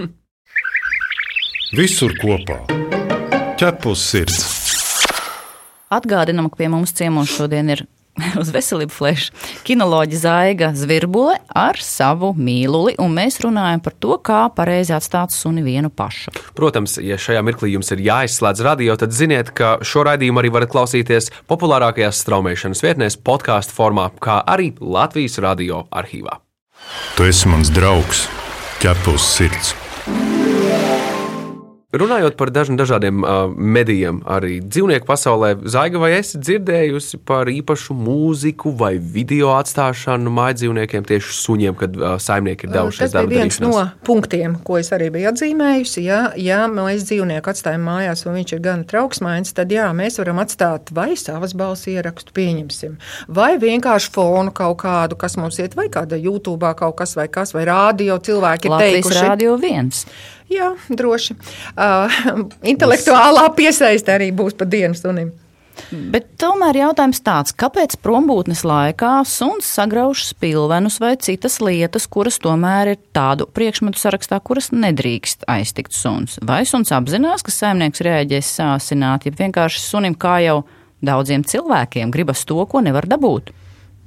Visur 1.77 2.15
kopā- 2.19 2.63
ķepus 3.61 4.09
sirds. 4.11 4.58
Atgādinām, 5.89 6.51
ka 6.51 6.59
pie 6.61 6.69
mums 6.69 6.93
ciemos 6.93 7.31
šodien 7.33 7.71
ir 7.73 7.87
uz 8.41 8.51
veselību 8.53 8.93
fleša 8.93 9.33
kinoloģija 9.67 10.21
Zaiga 10.21 10.69
Zvirbule 10.77 11.37
ar 11.55 11.79
savu 11.81 12.31
mīluli, 12.37 12.95
un 13.01 13.13
mēs 13.15 13.39
runājam 13.43 13.81
par 13.85 13.95
to, 14.01 14.17
kā 14.21 14.43
pareizi 14.55 14.93
atstāt 14.95 15.33
suni 15.33 15.63
vienu 15.65 15.89
pašu. 15.89 16.33
Protams, 16.57 16.97
ja 17.01 17.17
šajā 17.17 17.41
mirklī 17.45 17.73
jums 17.73 17.89
ir 17.95 18.03
jāizslēdz 18.05 18.63
radio, 18.65 18.97
tad 18.99 19.15
ziniet, 19.15 19.53
ka 19.55 19.77
šo 19.85 20.05
raidījumu 20.09 20.43
arī 20.43 20.53
varat 20.59 20.73
klausīties 20.73 21.31
populārākajās 21.49 22.21
straumēšanas 22.25 22.85
vietnēs, 22.85 23.19
podkāstu 23.25 23.77
formā, 23.77 24.09
kā 24.21 24.41
arī 24.45 24.73
Latvijas 24.79 25.39
radio 25.43 25.85
arhīvā. 25.89 26.39
Tu 27.17 27.29
esi 27.29 27.49
mans 27.51 27.73
draugs, 27.73 28.27
ķepus 28.83 29.31
sirds. 29.35 29.77
Runājot 31.89 32.35
par 32.37 32.51
dažn, 32.53 32.75
dažādiem 32.77 33.23
uh, 33.25 33.47
medijiem, 33.49 34.19
arī 34.29 34.59
dzīvnieku 34.61 35.07
pasaulē, 35.09 35.55
Zaiga, 35.65 35.97
vai 35.97 36.11
esi 36.19 36.37
dzirdējusi 36.37 37.17
par 37.25 37.49
īpašu 37.49 37.95
mūziku 37.97 38.75
vai 38.77 38.91
video 39.01 39.55
atstāšanu 39.55 40.29
mājdzīvniekiem, 40.35 41.07
tieši 41.09 41.33
suņiem, 41.33 41.77
kad 41.79 41.97
uh, 41.97 42.13
saimnieki 42.21 42.69
ir 42.69 42.75
devušies 42.75 43.15
darba? 43.15 43.25
Tas 43.25 43.31
bija 43.33 43.47
viens 43.47 43.57
no 43.65 43.73
punktiem, 44.05 44.59
ko 44.61 44.77
es 44.77 44.93
arī 44.93 45.09
biju 45.17 45.31
atzīmējusi. 45.31 46.05
Ja, 46.05 46.21
ja 46.37 46.61
mēs 46.69 47.09
dzīvnieku 47.09 47.55
atstājam 47.55 47.89
mājās, 47.89 48.21
un 48.29 48.37
viņš 48.37 48.53
ir 48.59 48.63
gan 48.69 48.85
trauksmains, 48.85 49.57
tad 49.57 49.73
jā, 49.73 49.89
mēs 49.89 50.21
varam 50.21 50.45
atstāt 50.45 50.93
vai 50.93 51.15
savas 51.17 51.57
balss 51.57 51.89
ierakstu, 51.89 52.37
pieņemsim, 52.37 52.99
vai 53.33 53.55
vienkārši 53.57 54.13
fonu 54.13 54.53
kaut 54.53 54.83
kādu, 54.85 55.17
kas 55.17 55.41
mums 55.41 55.57
iet, 55.57 55.73
vai 55.73 55.89
kāda 55.89 56.21
YouTube 56.21 56.69
kaut 56.77 57.01
kas 57.01 57.17
vai 57.17 57.31
kas, 57.33 57.57
vai 57.57 57.65
rādio 57.65 58.21
cilvēki 58.21 58.69
Latvijas 58.69 58.93
ir 58.93 59.01
teikuši. 59.01 59.23
Rādio 59.25 59.57
viens. 59.57 60.05
Jā, 60.49 60.73
droši. 60.89 61.35
Uh, 61.77 62.09
intelektuālā 62.65 63.45
piesaiste 63.57 64.15
arī 64.15 64.31
būs 64.35 64.57
pa 64.57 64.65
dienas 64.69 65.03
sunim. 65.05 65.31
Bet 65.89 66.25
tomēr 66.41 66.75
jautājums 66.75 67.21
tāds, 67.23 67.53
kāpēc 67.55 67.93
prombūtnes 68.03 68.65
laikā 68.67 69.13
suns 69.23 69.69
sagrauž 69.77 70.25
spilvenus 70.27 70.97
vai 70.99 71.13
citas 71.23 71.61
lietas, 71.63 72.03
kuras 72.11 72.35
tomēr 72.43 72.91
ir 72.95 72.99
tādu 73.15 73.47
priekšmetu 73.47 74.01
sarakstā, 74.01 74.41
kuras 74.43 74.73
nedrīkst 74.75 75.47
aiztikt 75.47 75.95
suns? 75.95 76.35
Vai 76.43 76.65
suns 76.67 76.91
apzinās, 76.91 77.45
ka 77.47 77.55
saimnieks 77.55 78.03
reaģēs 78.03 78.51
sāsināt, 78.59 79.29
ja 79.29 79.39
vienkārši 79.39 79.85
sunim 79.85 80.19
kā 80.19 80.41
jau 80.43 80.59
Daudziem 80.99 81.45
cilvēkiem 81.47 82.11
gribas 82.11 82.43
to, 82.47 82.59
ko 82.67 82.83
nevar 82.83 83.07
dabūt. 83.07 83.53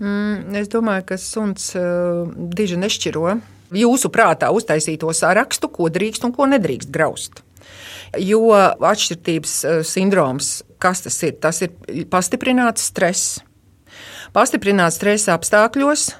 Mm, 0.03 0.53
es 0.61 0.69
domāju, 0.73 1.07
ka 1.09 1.19
suns 1.21 1.71
uh, 1.79 2.29
diži 2.53 2.77
nešķiro 2.81 3.39
jūsu 3.77 4.11
prātā 4.13 4.51
uztaisīto 4.55 5.13
sarakstu, 5.17 5.71
ko 5.73 5.89
drīkst 5.93 6.27
un 6.29 6.35
ko 6.37 6.49
nedrīkst 6.51 6.93
graust. 6.93 7.43
Jo 8.21 8.51
atšķirības 8.53 9.55
uh, 9.65 9.81
sindroms, 9.87 10.59
kas 10.83 11.05
tas 11.07 11.17
ir? 11.25 11.39
Tas 11.41 11.63
ir 11.65 12.05
pastiprināts 12.13 12.91
stress. 12.91 13.41
Pastiprināts 14.33 14.99
stresa 15.01 15.37
apstākļos, 15.37 16.11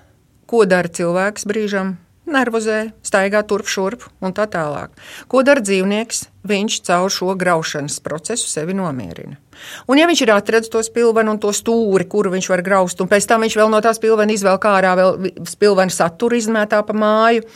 ko 0.49 0.65
dara 0.69 0.89
cilvēks 0.93 1.47
brīžam, 1.49 1.95
nervozē, 2.29 2.93
staigā 3.05 3.43
turp 3.49 3.69
šurp 3.69 4.05
un 4.21 4.35
tā 4.37 4.47
tālāk. 4.53 4.93
Ko 5.29 5.45
dara 5.47 5.65
dzīvnieks? 5.65 6.27
Viņš 6.49 6.83
caur 6.89 7.13
šo 7.13 7.33
graušanas 7.39 8.01
procesu 8.05 8.51
sevi 8.51 8.77
nomierina. 8.77 9.42
Un, 9.89 10.01
ja 10.01 10.09
viņš 10.11 10.25
ir 10.25 10.33
atradzis 10.35 10.73
to 10.73 10.83
spilvenu 10.85 11.35
un 11.35 11.41
to 11.43 11.53
stūri, 11.55 12.09
kuru 12.11 12.33
viņš 12.35 12.49
var 12.53 12.63
graust, 12.67 13.01
un 13.03 13.11
pēc 13.11 13.29
tam 13.29 13.45
viņš 13.47 13.59
vēl 13.61 13.71
no 13.73 13.83
tās 13.85 14.01
spilvena 14.01 14.35
izvelk 14.35 14.67
ārā 14.69 14.95
vēl 14.99 15.31
spilvenu 15.49 15.95
saturu 15.95 16.39
izmētā 16.39 16.83
pa 16.87 16.97
māju, 16.97 17.47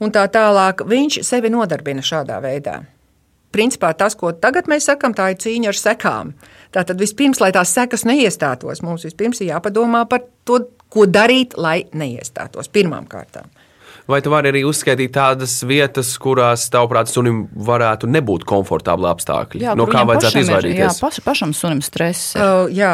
un 0.00 0.12
tā 0.14 0.26
tālāk, 0.32 0.84
viņš 0.88 1.22
sevi 1.26 1.52
nodarbina 1.52 2.04
šādā 2.04 2.40
veidā. 2.44 2.80
Principā 3.56 3.92
tas, 3.96 4.16
ko 4.18 4.34
tagad 4.36 4.66
mēs 4.68 4.88
sakām, 4.90 5.14
tā 5.16 5.30
ir 5.32 5.38
cīņa 5.40 5.70
ar 5.70 5.78
sekām. 5.80 6.32
Tātad 6.74 6.98
vispirms, 7.00 7.40
lai 7.40 7.52
tās 7.56 7.72
sekas 7.72 8.04
neiestātos, 8.04 8.82
mums 8.84 9.06
vispirms 9.06 9.40
ir 9.40 9.54
jāpadomā 9.54 10.02
par 10.10 10.26
to, 10.44 10.58
ko 10.92 11.06
darīt, 11.08 11.56
lai 11.56 11.86
neiestātos 11.96 12.68
pirmām 12.72 13.06
kārtām. 13.08 13.48
Vai 14.06 14.20
tu 14.22 14.30
vari 14.30 14.52
arī 14.52 14.62
uzskaitīt 14.68 15.10
tādas 15.16 15.56
vietas, 15.66 16.12
kurās, 16.22 16.68
tavuprāt, 16.70 17.10
sunim 17.10 17.44
varētu 17.66 18.06
nebūt 18.06 18.46
komfortabli 18.46 19.08
apstākļi? 19.10 19.64
Jā, 19.66 19.74
no 19.78 19.88
kā 19.90 20.04
vajadzētu 20.06 20.38
ir, 20.38 20.46
izvairīties? 20.46 20.82
Jā, 20.84 20.92
paš, 21.02 21.18
pašam 21.26 21.54
sunim 21.56 21.82
stress. 21.82 22.36
Uh, 22.38 22.70
jā, 22.70 22.92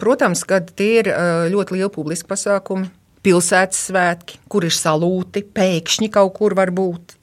protams, 0.00 0.46
ka 0.48 0.62
tie 0.64 1.02
ir 1.02 1.12
ļoti 1.52 1.76
lieli 1.76 1.92
publiski 1.92 2.32
pasākumi 2.32 2.88
pilsētas 3.24 3.86
svētki, 3.88 4.38
kur 4.52 4.66
ir 4.66 4.74
salūti, 4.74 5.42
pēkšņi 5.56 6.10
kaut 6.14 6.34
kur 6.36 6.54
var 6.54 6.70
būt. 6.74 7.16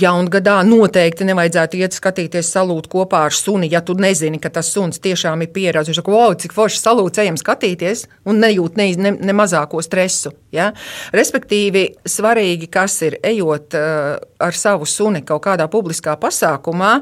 Jaungadā 0.00 0.60
noteikti 0.64 1.26
nevajadzētu 1.28 1.80
iet 1.80 1.96
skatīties 1.96 2.52
salūtu 2.54 2.92
kopā 2.92 3.24
ar 3.28 3.34
suni, 3.36 3.68
ja 3.72 3.82
tu 3.84 3.96
nezini, 3.98 4.40
ka 4.40 4.52
tas 4.54 4.70
suns 4.72 5.02
tiešām 5.02 5.42
ir 5.44 5.52
pieredzējis. 5.54 5.90
Viņš 5.90 6.00
saka, 6.00 6.14
wow, 6.14 6.36
cik 6.38 6.54
forši 6.56 6.80
salūts 6.80 7.22
ejam 7.22 7.38
skatīties 7.40 8.06
un 8.30 8.40
nejūt 8.44 8.78
ne, 8.80 8.88
ne, 8.96 9.14
ne 9.18 9.36
mazāko 9.36 9.82
stresu. 9.84 10.32
Ja? 10.54 10.70
Respektīvi, 11.16 11.84
svarīgi, 12.08 12.70
kas 12.72 12.96
ir 13.06 13.18
ejot 13.26 13.76
uh, 13.78 14.16
ar 14.40 14.56
savu 14.56 14.88
suni 14.88 15.24
kaut 15.26 15.42
kādā 15.44 15.66
publiskā 15.70 16.16
pasākumā, 16.20 16.92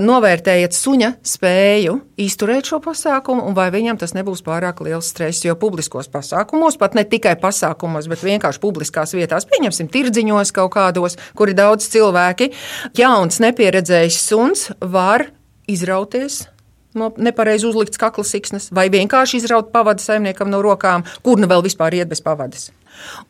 novērtējiet 0.00 0.76
suņa 0.76 1.12
spēju 1.26 1.98
izturēt 2.18 2.70
šo 2.70 2.80
pasākumu 2.84 3.44
un 3.48 3.58
vai 3.58 3.68
viņam 3.74 4.00
tas 4.00 4.14
nebūs 4.16 4.44
pārāk 4.46 4.80
liels 4.86 5.10
stress, 5.12 5.44
jo 5.44 5.58
publiskos 5.58 6.10
pasākumos, 6.12 6.78
pat 6.80 6.96
ne 6.98 7.04
tikai 7.08 7.36
pasākumos, 7.40 7.87
pasākumos, 7.88 8.08
bet 8.08 8.22
vienkārši 8.22 8.60
publiskās 8.60 9.14
vietās, 9.14 9.46
pieņemsim, 9.48 9.88
tirdziņos 9.88 10.52
kaut 10.52 10.72
kādos, 10.74 11.16
kur 11.34 11.48
ir 11.48 11.56
daudz 11.56 11.88
cilvēki. 11.88 12.52
Jauns, 12.96 13.40
nepieredzējis 13.40 14.20
suns 14.28 14.70
var 14.80 15.30
izrauties 15.66 16.48
no 16.94 17.12
nepareizi 17.16 17.66
uzlikts 17.68 17.98
kakla 17.98 18.24
siksnas, 18.24 18.70
vai 18.72 18.88
vienkārši 18.90 19.38
izraut 19.38 19.70
pavadu 19.70 20.02
saimniekam 20.02 20.48
no 20.50 20.62
rokām, 20.62 21.04
kur 21.22 21.38
nu 21.38 21.46
vēl 21.46 21.62
vispār 21.62 21.94
iet 21.94 22.08
bez 22.08 22.20
pavadas. 22.20 22.72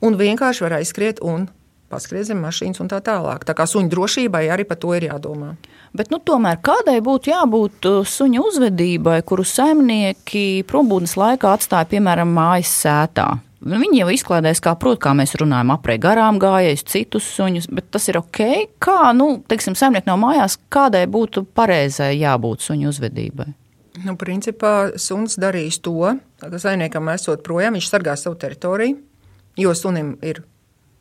Un 0.01 0.17
vienkārši 0.17 0.63
var 0.65 0.79
aizskriet 0.79 1.19
un 1.21 1.49
paskriet 1.91 2.29
zem 2.29 2.41
mašīnas 2.41 2.81
un 2.81 2.89
tā 2.89 3.03
tālāk. 3.05 3.45
Tā 3.45 3.53
kā 3.59 3.67
suņu 3.69 3.91
drošībai 3.93 4.47
arī 4.55 4.65
par 4.65 4.79
to 4.81 4.95
ir 4.97 5.09
jādomā. 5.11 5.57
Bet, 5.93 6.09
nu, 6.13 6.21
tomēr 6.21 6.63
kādai 6.65 7.01
būtu 7.05 7.33
jābūt 7.33 7.91
uh, 7.91 8.07
suņa 8.07 8.47
uzvedībai, 8.47 9.19
kuru 9.27 9.45
saimnieki 9.45 10.63
prombūtnes 10.69 11.17
laikā 11.19 11.53
atstāja 11.59 11.91
piemēram 11.93 12.33
mājas 12.33 12.73
sētā? 12.87 13.29
Viņi 13.59 13.99
jau 13.99 14.11
izklaidēs, 14.15 14.61
kā, 14.63 14.77
prot, 14.79 15.01
kā 15.03 15.11
mēs 15.19 15.35
runājam, 15.41 15.73
aprei 15.75 15.97
garām 15.99 16.37
gājējus, 16.39 16.85
citus 16.87 17.27
suņus, 17.35 17.67
bet 17.75 17.89
tas 17.91 18.07
ir 18.11 18.21
ok. 18.21 18.43
Kā, 18.83 19.11
nu, 19.19 19.33
teiksim, 19.51 19.75
saimnieki 19.79 20.07
nav 20.07 20.21
mājās, 20.23 20.61
kādai 20.71 21.03
būtu 21.11 21.43
pareizai 21.59 22.13
jābūt 22.21 22.63
suņu 22.69 22.93
uzvedībai? 22.93 23.49
Nu, 24.05 24.15
principā 24.21 24.93
suns 25.01 25.35
darīs 25.43 25.81
to, 25.83 26.13
ka 26.39 26.61
saimniekam 26.63 27.11
esot 27.11 27.43
projām, 27.47 27.75
viņš 27.75 27.91
sargās 27.91 28.23
savu 28.23 28.39
teritoriju, 28.39 29.01
jo 29.59 29.75
sunim 29.75 30.15
ir 30.23 30.45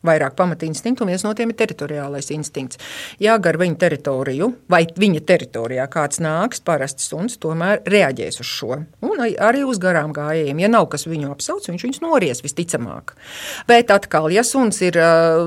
vairāk 0.06 0.36
pamatinstinktu, 0.38 1.04
un 1.04 1.12
viens 1.12 1.24
no 1.26 1.32
tiem 1.34 1.52
ir 1.52 1.58
teritoriālais 1.58 2.30
instinkts. 2.34 2.78
Ja 3.22 3.36
gar 3.42 3.58
viņa 3.60 3.78
teritoriju 3.82 4.50
vai 4.70 4.84
viņa 4.86 5.24
teritorijā 5.26 5.88
kāds 5.90 6.22
nāks, 6.22 6.62
parasti 6.64 7.04
suns 7.06 7.38
tomēr 7.42 7.82
reaģēs 7.88 8.40
uz 8.42 8.50
šo. 8.50 8.80
Un 9.04 9.24
arī 9.24 9.64
uz 9.66 9.80
garām 9.82 10.14
gājējiem. 10.16 10.62
Ja 10.62 10.70
nav 10.70 10.88
kas 10.92 11.08
viņu 11.10 11.32
apsauc, 11.32 11.66
viņš 11.70 11.86
viņus 11.88 12.02
nories 12.04 12.44
visticamāk. 12.44 13.16
Bet 13.68 13.90
atkal, 13.94 14.30
ja 14.34 14.44
suns 14.46 14.80
ir 14.86 15.00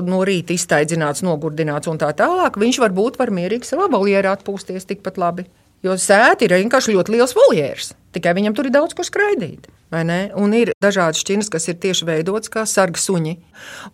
no 0.06 0.22
rīta 0.28 0.56
iztaidzināts, 0.56 1.24
nogurdināts 1.26 1.90
un 1.90 2.00
tā 2.02 2.12
tālāk, 2.16 2.60
viņš 2.60 2.82
varbūt 2.84 3.18
var 3.20 3.32
mierīgi 3.34 3.72
savā 3.72 3.88
voljērā 3.92 4.36
atpūsties 4.36 4.88
tikpat 4.90 5.20
labi. 5.20 5.48
Jo 5.82 5.98
sēta 5.98 6.46
ir 6.46 6.54
vienkārši 6.54 6.94
ļoti 6.94 7.16
liels 7.16 7.34
voljērs. 7.34 7.92
Tikai 8.14 8.36
viņam 8.36 8.54
tur 8.54 8.68
ir 8.68 8.74
daudz 8.74 8.94
kur 8.94 9.06
skraidīt. 9.08 9.66
Un 9.92 10.54
ir 10.56 10.70
dažādas 10.80 11.20
šķirnes, 11.20 11.50
kas 11.52 11.66
ir 11.68 11.76
tieši 11.80 12.06
veidotas 12.08 12.48
kā 12.52 12.62
sarga 12.68 13.00
suņi. 13.00 13.34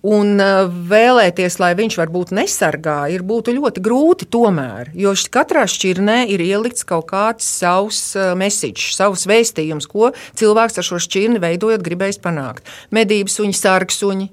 Un 0.07 0.37
uh, 0.39 0.69
vēlēties, 0.69 1.57
lai 1.59 1.73
viņš 1.79 1.97
varbūt 1.99 2.31
nesargā, 2.39 3.01
ir 3.11 3.25
būtu 3.27 3.57
ļoti 3.57 3.83
grūti 3.83 4.29
tomēr. 4.31 4.93
Jo 4.95 5.17
katrā 5.35 5.65
šķirnē 5.67 6.21
ir 6.31 6.45
ielikts 6.45 6.87
kaut 6.87 7.09
kāds 7.11 7.49
savs 7.49 8.13
uh, 8.15 8.37
mesiķis, 8.39 8.95
savs 9.01 9.27
vēstījums, 9.31 9.91
ko 9.91 10.13
cilvēks 10.39 10.79
ar 10.79 10.87
šo 10.87 11.03
šķirni 11.03 11.43
veidojot 11.43 11.83
gribējis 11.83 12.23
panākt. 12.23 12.71
Medību 12.95 13.35
suņi, 13.35 13.59
sarga 13.59 13.95
suņi. 13.95 14.31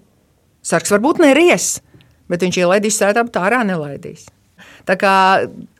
Sargs 0.65 0.94
varbūt 0.94 1.24
neries, 1.26 1.80
bet 2.30 2.46
viņš 2.46 2.62
ielaidīs 2.62 3.02
sētām, 3.02 3.34
tā 3.34 3.48
ārā 3.50 3.65
nelaidīs. 3.65 4.28
Tā 4.86 4.98
kā 5.02 5.13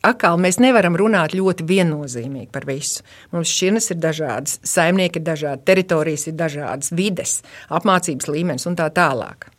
atkal 0.06 0.40
mēs 0.42 0.58
nevaram 0.64 0.98
runāt 0.98 1.36
ļoti 1.38 1.66
viennozīmīgi 1.70 2.50
par 2.54 2.66
visu. 2.70 3.04
Mums 3.36 3.52
šķirnes 3.54 3.92
ir 3.94 4.00
dažādas, 4.02 4.60
saimnieki 4.66 5.22
ir 5.22 5.28
dažādi, 5.28 5.66
teritorijas 5.68 6.30
ir 6.32 6.40
dažādas, 6.40 6.94
vides, 6.96 7.42
apmācības 7.70 8.32
līmenis 8.32 8.66
un 8.70 8.78
tā 8.80 8.90
tālāk. 8.94 9.52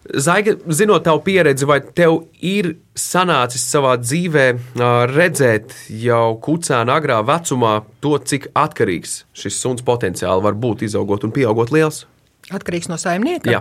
Zaiga, 0.00 0.54
zinot 0.72 1.04
tavu 1.04 1.20
pieredzi, 1.22 1.66
vai 1.68 1.78
tev 1.84 2.22
ir 2.40 2.72
sanācis 2.96 3.66
savā 3.68 3.98
dzīvē 4.00 4.46
redzēt 5.12 5.74
jau 5.92 6.38
kucēna 6.40 6.96
agrā 6.96 7.18
vecumā 7.28 7.74
to, 8.00 8.16
cik 8.16 8.48
atkarīgs 8.56 9.20
šis 9.36 9.60
suns 9.60 9.84
potenciāli 9.84 10.46
var 10.46 10.56
būt, 10.56 10.86
izaugot 10.88 11.28
un 11.28 11.34
pieaugot 11.36 11.70
liels? 11.76 12.06
Atkarīgs 12.48 12.88
no 12.88 12.96
saimnieka? 12.98 13.52
Jā. 13.52 13.60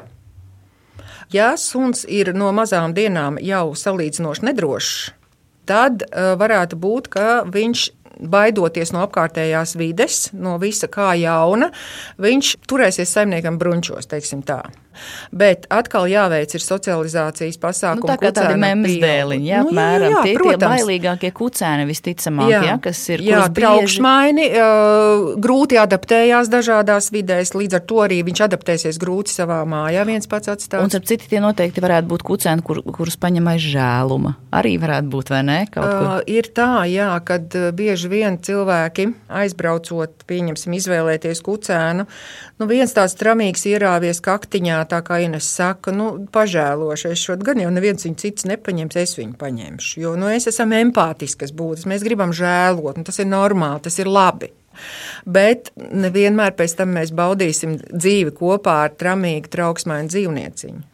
Ja 1.30 1.52
suns 1.62 2.08
ir 2.10 2.32
no 2.34 2.50
mazām 2.58 2.96
dienām 2.98 3.36
jau 3.46 3.76
salīdzinoši 3.78 4.48
nedrošs, 4.48 4.94
tad 5.70 6.02
uh, 6.08 6.34
varētu 6.42 6.80
būt, 6.82 7.10
ka 7.14 7.26
viņš 7.46 7.84
baidoties 8.20 8.90
no 8.96 9.04
apkārtējās 9.06 9.76
vides, 9.80 10.18
no 10.34 10.58
visa 10.58 10.90
kā 10.92 11.12
jauna, 11.20 11.70
viņš 12.18 12.56
turēsies 12.68 13.14
saimniekam 13.14 13.60
brunčos, 13.62 14.10
teiksim 14.10 14.42
tā. 14.42 14.64
Bet 15.32 15.68
atkal 15.72 16.08
jāveic 16.10 16.54
ir 16.58 16.64
socializācijas 16.64 17.60
pasākumi. 17.62 18.04
Nu, 18.04 18.10
tā 18.10 18.18
kā 18.20 18.32
tādi 18.36 18.58
memes 18.60 18.96
dēliņi, 19.00 19.48
jā, 19.48 19.62
nu, 19.64 19.72
apmēram. 19.72 20.06
Jā, 20.10 20.16
jā, 20.18 20.24
tie 20.26 20.34
ir 20.34 20.44
tie 20.44 20.56
bailīgākie 20.64 21.32
kucēni 21.36 21.86
visticamāk, 21.90 22.52
jā, 22.52 22.62
jā, 22.68 22.76
kas 22.84 23.02
ir. 23.14 23.24
Jā, 23.30 23.44
traukšmaini, 23.56 24.48
uh, 24.58 25.30
grūti 25.42 25.80
adaptējās 25.80 26.52
dažādās 26.52 27.12
vidēs, 27.14 27.54
līdz 27.56 27.80
ar 27.80 27.86
to 27.92 28.02
arī 28.06 28.20
viņš 28.28 28.44
adaptēsies 28.50 29.00
grūti 29.02 29.36
savā 29.36 29.62
mājā 29.70 30.06
viens 30.10 30.30
pats 30.30 30.52
atstāt. 30.56 30.82
Un, 30.84 30.92
starp 30.92 31.08
citi, 31.10 31.30
tie 31.32 31.44
noteikti 31.44 31.84
varētu 31.84 32.10
būt 32.10 32.26
kucēni, 32.28 32.66
kur, 32.66 32.82
kurus 32.96 33.20
paņem 33.22 33.52
aiz 33.54 33.70
žēluma. 33.70 34.36
Arī 34.60 34.76
varētu 34.82 35.14
būt, 35.14 35.34
vai 35.36 35.44
ne? 35.46 35.60
Uh, 35.78 36.20
ir 36.30 36.50
tā, 36.56 36.84
jā, 36.90 37.12
kad 37.26 37.54
bieži 37.78 38.12
vien 38.12 38.40
cilvēki 38.42 39.10
aizbraucot, 39.40 40.26
pieņemsim, 40.30 40.76
izvēlēties 40.80 41.44
kucēnu, 41.46 42.08
nu 42.60 42.70
viens 42.70 42.94
tāds 42.96 43.16
tramīgs 43.20 43.68
ierāvies 43.70 44.22
kaktiņā, 44.26 44.79
tā 44.90 45.02
kā 45.06 45.20
Ines 45.24 45.48
saka, 45.50 45.94
nu, 45.96 46.12
pažēloši. 46.34 47.12
Es 47.14 47.24
šodien 47.26 47.48
gan 47.48 47.64
jau 47.64 47.72
neviens 47.74 48.06
viņu 48.06 48.20
cits 48.22 48.48
nepaņems, 48.50 49.00
es 49.02 49.18
viņu 49.20 49.36
paņemšu. 49.40 50.00
Jo 50.04 50.16
nu, 50.20 50.30
es 50.32 50.48
esmu 50.52 50.80
empātiskas 50.80 51.56
būtnes, 51.56 51.88
mēs 51.90 52.06
gribam 52.06 52.36
žēlot, 52.36 53.02
un 53.02 53.08
tas 53.08 53.20
ir 53.20 53.30
normāli, 53.32 53.84
tas 53.88 54.00
ir 54.00 54.12
labi. 54.12 54.54
Bet 55.28 55.74
nevienmēr 55.76 56.56
pēc 56.56 56.78
tam 56.80 56.94
mēs 56.96 57.12
baudīsim 57.16 57.80
dzīvi 57.90 58.36
kopā 58.38 58.84
ar 58.86 58.96
tramīgu, 58.96 59.52
trauksmainu 59.52 60.12
dzīvnieciņu. 60.14 60.86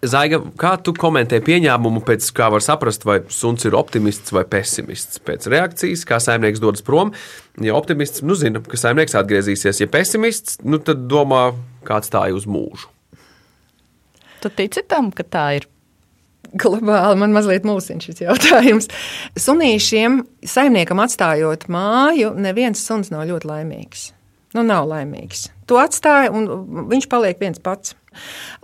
Zaiga, 0.00 0.38
kā 0.56 0.78
tu 0.80 0.94
komentē 0.96 1.42
pieņēmumu, 1.44 2.00
pēc 2.08 2.30
kā 2.32 2.46
var 2.52 2.64
saprast, 2.64 3.02
vai 3.04 3.18
suns 3.28 3.66
ir 3.68 3.74
optimists 3.76 4.32
vai 4.32 4.46
pesimists? 4.48 5.20
Pēc 5.20 5.44
reakcijas, 5.52 6.06
kā 6.08 6.16
saimnieks 6.24 6.62
dodas 6.62 6.84
prom, 6.86 7.12
ja 7.60 7.74
optimists, 7.76 8.24
nu 8.24 8.36
zina, 8.38 8.62
ka 8.64 8.80
saimnieks 8.80 9.18
atgriezīsies, 9.20 9.82
ja 9.82 9.90
pesimists, 9.92 10.56
nu 10.64 10.80
domā, 10.80 11.50
kāds 11.84 12.08
stāja 12.08 12.32
uz 12.38 12.48
mūžu. 12.48 12.88
Tu 14.40 14.50
tici 14.56 14.82
tam, 14.88 15.10
ka 15.12 15.26
tā 15.26 15.46
ir? 15.58 15.68
Globāli 16.50 17.18
man 17.20 17.34
mazliet 17.36 17.66
mulsina 17.68 18.02
šis 18.02 18.24
jautājums. 18.24 18.88
Sunīšiem, 19.38 20.22
saimniekam 20.42 20.98
atstājot 21.04 21.68
māju, 21.70 22.32
neviens 22.34 22.80
suns 22.82 23.12
nav 23.12 23.28
ļoti 23.28 23.46
laimīgs. 23.46 24.08
Nu, 24.56 24.64
nav 24.66 24.88
laimīgs. 24.90 25.44
To 25.70 25.78
atstāja, 25.78 26.32
un 26.34 26.48
viņš 26.90 27.06
paliek 27.12 27.38
viens 27.38 27.60
pats. 27.62 27.94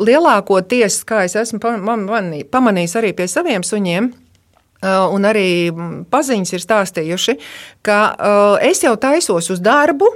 Lielākoties, 0.03 0.99
kā 1.07 1.23
es 1.29 1.37
esmu 1.39 1.61
pamanījis 1.63 2.97
arī 2.99 3.13
pie 3.15 3.29
saviem 3.31 3.63
suņiem, 3.63 4.11
un 4.83 5.31
arī 5.31 5.71
paziņas 6.11 6.57
ir 6.57 6.65
stāstījuši, 6.65 7.37
ka 7.87 8.01
es 8.67 8.83
jau 8.83 8.97
taisos 8.99 9.53
uz 9.55 9.63
darbu. 9.63 10.11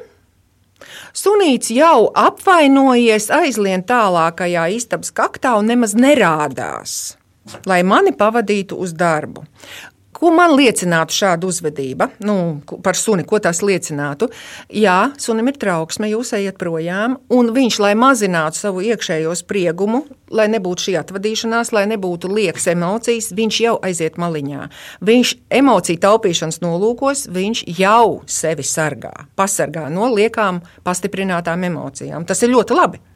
Sunīts 1.17 1.73
jau 1.75 2.11
apvainojies, 2.15 3.31
aizlien 3.35 3.83
tālākajā 3.87 4.69
istabas 4.77 5.11
kaktā 5.15 5.57
un 5.59 5.71
nemaz 5.73 5.97
nerādās, 5.99 7.17
lai 7.67 7.81
mani 7.83 8.13
pavadītu 8.15 8.79
uz 8.79 8.95
darbu. 8.95 9.45
Ko 10.21 10.29
man 10.37 10.53
liecinātu 10.53 11.17
šāda 11.17 11.49
uzvedība? 11.49 12.11
Nu, 12.21 12.61
par 12.85 12.99
suni, 12.99 13.25
ko 13.25 13.39
tas 13.41 13.63
liecinātu? 13.65 14.29
Jā, 14.77 15.15
sunim 15.21 15.49
ir 15.49 15.57
trauksme, 15.61 16.11
jūs 16.13 16.35
ejat 16.37 16.59
projām, 16.61 17.17
un 17.33 17.49
viņš, 17.57 17.79
lai 17.81 17.95
mazinātu 17.97 18.61
savu 18.61 18.85
iekšējo 18.85 19.33
spriegumu, 19.41 20.03
lai 20.37 20.51
nebūtu 20.53 20.91
šī 20.91 20.97
atvadīšanās, 21.01 21.73
lai 21.73 21.87
nebūtu 21.95 22.29
liekas 22.37 22.69
emocijas, 22.75 23.33
viņš 23.33 23.61
jau 23.65 23.75
aiziet 23.87 24.21
maliņā. 24.21 24.69
Viņš 25.09 25.35
emociju 25.63 26.05
taupīšanas 26.05 26.61
nolūkos, 26.67 27.25
viņš 27.33 27.65
jau 27.81 28.21
sevi 28.29 28.67
sargā, 28.67 29.15
pasargā 29.41 29.89
no 29.89 30.13
liekām, 30.13 30.61
pastiprinātām 30.85 31.65
emocijām. 31.73 32.29
Tas 32.29 32.45
ir 32.45 32.53
ļoti 32.53 32.77
labi. 32.77 33.07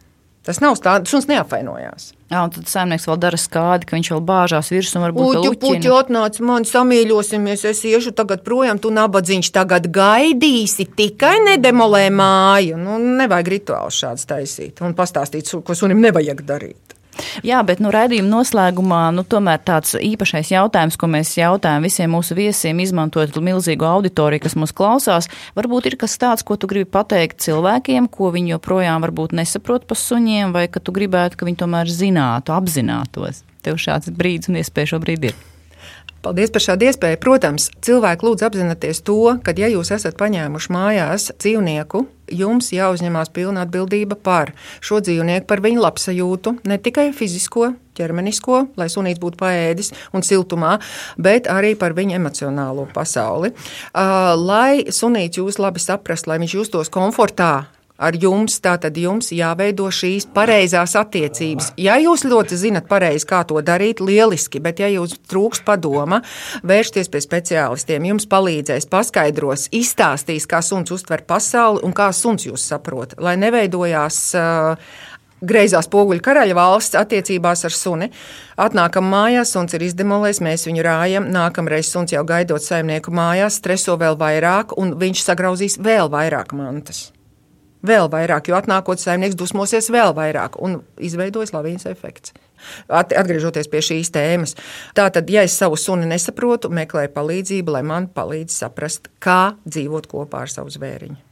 Tas 0.44 0.58
nav 0.60 0.76
tāds, 0.84 1.08
suns 1.08 1.24
neapvainojās. 1.30 2.10
Jā, 2.28 2.42
un 2.44 2.50
tad 2.52 2.68
saimnieks 2.68 3.06
vēl 3.08 3.16
dara 3.22 3.38
skādi, 3.40 3.86
ka 3.88 3.96
viņš 3.96 4.10
vēl 4.12 4.22
bāžās 4.28 4.68
virsū 4.74 4.98
un 4.98 5.06
varbūt 5.06 5.38
puķi, 5.38 5.60
puķi 5.62 5.92
atnāc 5.96 6.40
man 6.44 6.66
samīļosimies, 6.68 7.64
es 7.70 7.80
iešu 7.88 8.12
tagad 8.18 8.42
projām, 8.44 8.80
tu 8.82 8.92
nabadzīņš 8.92 9.50
tagad 9.54 9.88
gaidīsi, 9.94 10.90
tikai 10.98 11.38
nedemolē 11.46 12.10
māju. 12.12 12.76
Nu, 12.80 12.98
nevajag 13.22 13.52
rituāls 13.54 14.02
šāds 14.02 14.28
taisīt 14.28 14.84
un 14.84 14.92
pastāstīt, 14.98 15.48
ko 15.64 15.78
sunim 15.78 16.04
nevajag 16.04 16.44
darīt. 16.44 16.98
Jā, 17.46 17.60
bet 17.66 17.80
nu, 17.82 17.90
raidījuma 17.94 18.30
noslēgumā 18.30 19.00
nu, 19.14 19.24
tomēr 19.28 19.60
tāds 19.66 19.94
īpašais 19.98 20.52
jautājums, 20.54 20.98
ko 21.00 21.08
mēs 21.10 21.34
jautājam 21.38 21.86
visiem 21.86 22.12
mūsu 22.14 22.36
viesiem, 22.38 22.82
izmantojot 22.84 23.38
milzīgu 23.44 23.86
auditoriju, 23.88 24.44
kas 24.46 24.58
mūs 24.58 24.74
klausās, 24.76 25.30
varbūt 25.58 25.90
ir 25.90 25.98
kas 26.00 26.18
tāds, 26.20 26.46
ko 26.46 26.58
tu 26.58 26.70
gribi 26.70 26.90
pateikt 26.90 27.42
cilvēkiem, 27.44 28.10
ko 28.12 28.32
viņi 28.34 28.56
joprojām 28.56 29.04
varbūt 29.06 29.36
nesaprot 29.38 29.88
par 29.90 30.00
suņiem, 30.00 30.54
vai 30.56 30.66
ka 30.68 30.82
tu 30.82 30.94
gribētu, 30.96 31.38
ka 31.40 31.48
viņi 31.48 31.62
tomēr 31.64 31.90
zinātu, 31.90 32.54
apzinātos. 32.56 33.44
Tev 33.64 33.80
šāds 33.80 34.12
brīdis 34.12 34.52
un 34.52 34.60
iespēja 34.60 34.94
šobrīd 34.94 35.30
ir. 35.30 35.42
Paldies 36.24 36.52
par 36.52 36.62
šādu 36.64 36.86
iespēju. 36.88 37.18
Protams, 37.20 37.68
cilvēki 37.84 38.24
lūdzu 38.24 38.46
apzināties 38.46 39.02
to, 39.04 39.18
ka, 39.44 39.52
ja 39.60 39.68
jūs 39.68 39.92
esat 39.92 40.16
paņēmuši 40.20 40.72
mājās 40.72 41.26
dzīvnieku, 41.36 42.06
jums 42.32 42.70
jāuzņemās 42.74 43.32
pilna 43.34 43.64
atbildība 43.64 44.16
par 44.16 44.54
šo 44.84 45.00
dzīvnieku, 45.04 45.46
par 45.50 45.62
viņa 45.64 45.84
labsajūtu, 45.84 46.56
ne 46.68 46.78
tikai 46.82 47.10
fizisko, 47.16 47.72
ķermenisko, 47.94 48.64
lai 48.80 48.88
sunīts 48.90 49.22
būtu 49.22 49.38
paēdis 49.40 49.92
un 50.16 50.26
siltumā, 50.26 50.78
bet 51.20 51.48
arī 51.50 51.74
par 51.78 51.94
viņa 51.96 52.18
emocionālo 52.18 52.88
pasauli. 52.94 53.54
Lai 53.94 54.84
sunīts 54.90 55.40
jūs 55.40 55.60
labi 55.62 55.82
saprastu, 55.82 56.32
lai 56.32 56.40
viņš 56.42 56.58
justos 56.58 56.92
komfortā 56.92 57.54
ar 57.98 58.16
jums, 58.18 58.56
tātad 58.62 58.96
jums 58.98 59.30
jāveido 59.34 59.86
šīs 59.92 60.26
pareizās 60.34 60.96
attiecības. 60.98 61.72
Ja 61.78 61.96
jūs 62.02 62.24
ļoti 62.26 62.58
zinat 62.58 62.88
pareizi, 62.90 63.26
kā 63.30 63.44
to 63.46 63.62
darīt, 63.62 64.02
lieliski, 64.02 64.62
bet 64.62 64.82
ja 64.82 64.90
jūs 64.90 65.16
trūkst 65.30 65.64
padoma, 65.66 66.20
vērsties 66.66 67.10
pie 67.12 67.22
speciālistiem, 67.22 68.10
jums 68.10 68.28
palīdzēs, 68.30 68.90
paskaidros, 68.90 69.68
izstāstīs, 69.74 70.48
kā 70.50 70.62
suns 70.64 70.94
uztver 70.94 71.24
pasauli 71.26 71.84
un 71.86 71.94
kā 71.94 72.10
suns 72.12 72.48
jūs 72.48 72.66
saprot, 72.74 73.14
lai 73.22 73.36
neveidojās 73.38 74.20
uh, 74.38 74.98
greizās 75.44 75.86
poguļu 75.92 76.22
karaļa 76.24 76.58
valsts 76.58 76.98
attiecībās 76.98 77.64
ar 77.68 77.74
suni. 77.76 78.10
Atnākam 78.58 79.06
mājās, 79.12 79.54
suns 79.54 79.76
ir 79.76 79.86
izdemolējis, 79.86 80.42
mēs 80.42 80.66
viņu 80.70 80.86
rājam. 80.86 81.28
Nākamreiz 81.34 81.90
suns 81.92 82.14
jau 82.16 82.24
gaidot 82.26 82.64
saimnieku 82.64 83.14
mājās, 83.14 83.60
streso 83.62 83.98
vēl 84.00 84.18
vairāk, 84.18 84.74
un 84.80 84.96
viņš 84.98 85.26
sagrauzīs 85.28 85.78
vēl 85.82 86.10
vairāk 86.10 86.56
mantas 86.56 87.10
vēl 87.86 88.08
vairāk, 88.12 88.48
jo 88.48 88.58
atnākot 88.58 89.02
saimnieks 89.02 89.38
dusmosies 89.38 89.90
vēl 89.92 90.14
vairāk 90.16 90.58
un 90.62 90.80
izveidojas 90.98 91.54
lavīnas 91.54 91.88
efekts. 91.90 92.34
Atgriežoties 92.88 93.68
pie 93.68 93.82
šīs 93.84 94.12
tēmas, 94.14 94.56
tātad, 94.96 95.28
ja 95.32 95.44
es 95.44 95.56
savu 95.58 95.76
suni 95.80 96.08
nesaprotu, 96.08 96.72
meklēju 96.72 97.12
palīdzību, 97.16 97.76
lai 97.76 97.84
man 97.84 98.08
palīdz 98.14 98.56
saprast, 98.64 99.12
kā 99.20 99.56
dzīvot 99.68 100.08
kopā 100.10 100.46
ar 100.46 100.52
savu 100.52 100.72
zvēriņu. 100.72 101.23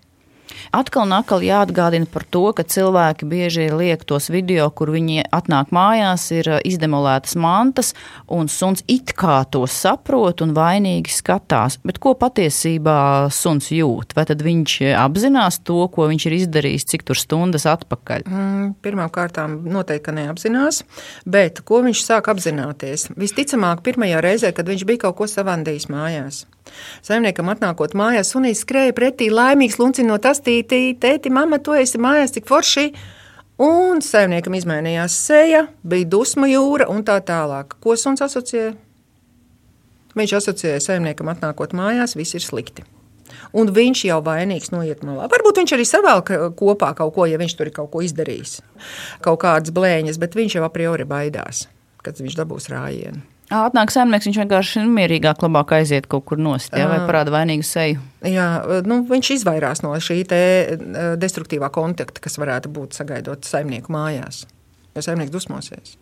Atkal 0.72 1.06
un 1.06 1.16
atkal 1.16 1.44
jāatgādina 1.44 2.08
par 2.10 2.24
to, 2.24 2.44
ka 2.56 2.64
cilvēki 2.64 3.28
bieži 3.28 3.68
liek 3.72 4.04
tos 4.08 4.30
video, 4.32 4.68
kur 4.70 4.92
viņi 4.94 5.26
atnāk 5.32 5.72
mājās, 5.74 6.28
ir 6.34 6.50
uh, 6.54 6.60
izdemolētas 6.64 7.36
mantas, 7.40 7.92
un 8.32 8.50
suns 8.52 8.84
it 8.90 9.14
kā 9.18 9.42
to 9.52 9.64
saprot 9.70 10.44
un 10.44 10.54
vainīgi 10.56 11.12
skatās. 11.12 11.78
Bet 11.86 12.00
ko 12.02 12.14
patiesībā 12.18 13.28
suns 13.34 13.70
jūt? 13.74 14.16
Vai 14.16 14.26
tad 14.28 14.44
viņš 14.44 14.78
apzinās 14.98 15.60
to, 15.66 15.82
ko 15.92 16.08
viņš 16.10 16.28
ir 16.28 16.38
izdarījis, 16.40 16.88
cik 16.92 17.06
tur 17.08 17.18
stundas 17.18 17.66
atpakaļ? 17.70 18.26
Mm, 18.28 18.72
Pirmkārt, 18.84 19.40
noteikti 19.48 20.14
neapzinās, 20.16 20.82
bet 21.28 21.62
ko 21.68 21.82
viņš 21.86 22.04
sāk 22.06 22.30
apzināties? 22.32 23.08
Visticamāk, 23.18 23.84
pirmajā 23.86 24.22
reizē, 24.24 24.52
kad 24.56 24.68
viņš 24.68 24.86
bija 24.88 25.06
kaut 25.06 25.20
ko 25.20 25.30
savandījis 25.30 25.88
mājās. 25.92 26.44
Saimniekam 27.02 27.50
atnākot 27.52 27.96
mājās, 27.98 28.30
sunīs 28.34 28.62
skrēja 28.62 28.94
pretī 28.96 29.28
laimīgs, 29.32 29.80
luncinot 29.80 30.28
astītī, 30.30 30.84
tēti, 31.00 31.32
mama, 31.34 31.58
tu 31.58 31.74
esi 31.78 32.00
mājās, 32.02 32.34
cik 32.36 32.48
forši! 32.50 32.86
Un 33.62 34.00
saimniekam 34.02 34.56
izmainījās 34.56 35.14
seja, 35.26 35.66
bija 35.86 36.08
dusmu 36.14 36.48
jūra 36.48 36.88
un 36.90 37.04
tā 37.06 37.18
tālāk. 37.22 37.76
Ko 37.84 37.94
suns 38.00 38.24
asociē? 38.24 38.72
Viņš 40.18 40.34
asociēja 40.40 40.80
saimniekam 40.82 41.30
atnākot 41.32 41.74
mājās, 41.76 42.16
viss 42.18 42.36
ir 42.36 42.44
slikti. 42.44 42.84
Un 43.56 43.70
viņš 43.72 44.06
jau 44.08 44.18
vainīgs 44.24 44.72
noiet 44.72 45.04
malā. 45.06 45.28
Varbūt 45.32 45.60
viņš 45.60 45.74
arī 45.76 45.86
savēl 45.88 46.24
kopā 46.58 46.92
kaut 46.96 47.14
ko, 47.16 47.26
ja 47.28 47.40
viņš 47.40 47.54
tur 47.58 47.68
ir 47.68 47.76
kaut 47.76 47.92
ko 47.92 48.02
izdarījis, 48.04 48.58
kaut 49.24 49.40
kādas 49.44 49.72
blēņas, 49.74 50.20
bet 50.20 50.36
viņš 50.36 50.58
jau 50.58 50.64
a 50.66 50.72
priori 50.72 51.06
baidās, 51.08 51.66
kad 52.04 52.20
viņš 52.20 52.38
dabūs 52.40 52.70
rājienu. 52.72 53.22
Atnāk 53.52 53.92
zemnieks, 53.92 54.26
viņš 54.28 54.38
vienkārši 54.42 54.84
mierīgāk, 54.88 55.42
labāk 55.44 55.74
aiziet 55.76 56.08
kaut 56.10 56.24
kur 56.30 56.40
nost, 56.40 56.72
ja, 56.76 56.86
vai 56.88 57.02
parāda 57.04 57.34
vainīgu 57.34 57.66
seju. 57.66 58.00
Jā, 58.24 58.46
nu, 58.88 59.02
viņš 59.08 59.30
izvairās 59.36 59.82
no 59.84 59.92
šī 60.00 60.22
destruktīvā 61.20 61.68
kontakta, 61.74 62.22
kas 62.24 62.38
varētu 62.40 62.72
būt 62.72 62.96
sagaidot 62.96 63.44
saimnieku 63.48 63.92
mājās, 63.92 64.46
jo 64.96 65.04
saimnieks 65.04 65.34
dusmosies. 65.34 65.96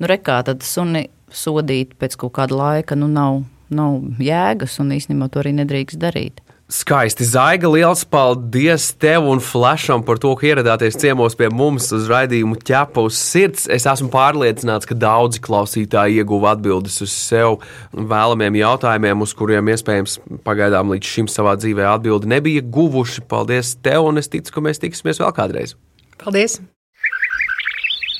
Nu, 0.00 0.08
rekā 0.10 0.40
tad 0.46 0.64
suni 0.66 1.06
sodīt 1.30 1.94
pēc 2.00 2.16
kaut 2.20 2.34
kāda 2.38 2.56
laika, 2.56 2.96
nu 2.98 3.06
nav, 3.12 3.42
nav 3.68 4.00
jēgas, 4.18 4.78
un 4.82 4.94
īstenībā 4.96 5.28
to 5.30 5.44
arī 5.44 5.52
nedrīkst 5.60 6.00
darīt. 6.00 6.40
Skaisti 6.70 7.26
zaiga, 7.26 7.66
liels 7.66 8.04
paldies 8.06 8.92
tev 9.02 9.24
un 9.26 9.40
Flasham 9.42 10.04
par 10.06 10.20
to, 10.22 10.30
ka 10.38 10.46
ieradāties 10.46 10.94
ciemos 11.02 11.34
pie 11.34 11.48
mums 11.50 11.88
uz 11.96 12.06
raidījumu 12.06 12.60
ķepa 12.62 13.02
uz 13.08 13.18
sirds. 13.18 13.66
Es 13.74 13.88
esmu 13.90 14.06
pārliecināts, 14.12 14.86
ka 14.86 14.94
daudzi 14.94 15.42
klausītāji 15.42 16.22
ieguva 16.22 16.54
atbildes 16.54 17.00
uz 17.02 17.10
sev 17.10 17.58
vēlamiem 17.90 18.60
jautājumiem, 18.62 19.26
uz 19.26 19.34
kuriem 19.34 19.72
iespējams 19.74 20.20
pagaidām 20.46 20.94
līdz 20.94 21.12
šim 21.16 21.32
savā 21.32 21.56
dzīvē 21.58 21.90
atbildi 21.96 22.30
nebija 22.36 22.62
guvuši. 22.62 23.26
Paldies 23.26 23.74
tev, 23.82 24.06
un 24.12 24.22
es 24.22 24.30
ticu, 24.30 24.54
ka 24.54 24.62
mēs 24.62 24.78
tiksimies 24.86 25.18
vēl 25.18 25.34
kādreiz. 25.34 25.74
Paldies! 26.22 26.60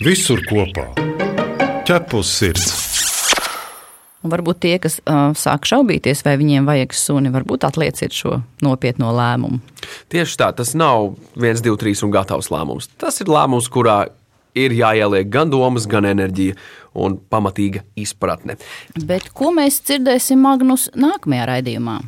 Visur 0.03 0.43
kopā- 0.51 0.91
ķepa 1.87 2.19
uz 2.19 2.39
sirds! 2.41 2.90
Un 4.21 4.33
varbūt 4.35 4.59
tie, 4.61 4.75
kas 4.83 4.99
uh, 5.01 5.31
sāk 5.39 5.65
šaubīties, 5.69 6.21
vai 6.27 6.35
viņiem 6.41 6.67
vajag 6.69 6.93
suni, 6.97 7.33
varbūt 7.33 7.65
atlieciet 7.65 8.13
šo 8.13 8.43
nopietno 8.61 9.15
lēmumu. 9.17 9.63
Tieši 10.13 10.37
tā, 10.43 10.51
tas 10.57 10.75
nav 10.77 11.15
viens, 11.41 11.63
divi, 11.65 11.79
trīs 11.81 12.05
un 12.05 12.13
gatavs 12.13 12.51
lēmums. 12.53 12.91
Tas 13.01 13.23
ir 13.25 13.33
lēmums, 13.33 13.71
kurā 13.73 14.03
ir 14.59 14.75
jāieliek 14.77 15.31
gan 15.33 15.49
domas, 15.53 15.87
gan 15.89 16.09
enerģija 16.11 16.59
un 17.01 17.17
pamatīga 17.33 17.85
izpratne. 18.01 18.59
Bet 19.07 19.31
ko 19.37 19.55
mēs 19.57 19.81
dzirdēsim 19.87 20.43
Magnus 20.45 20.91
nākamajā 20.99 21.47
raidījumā? 21.55 22.01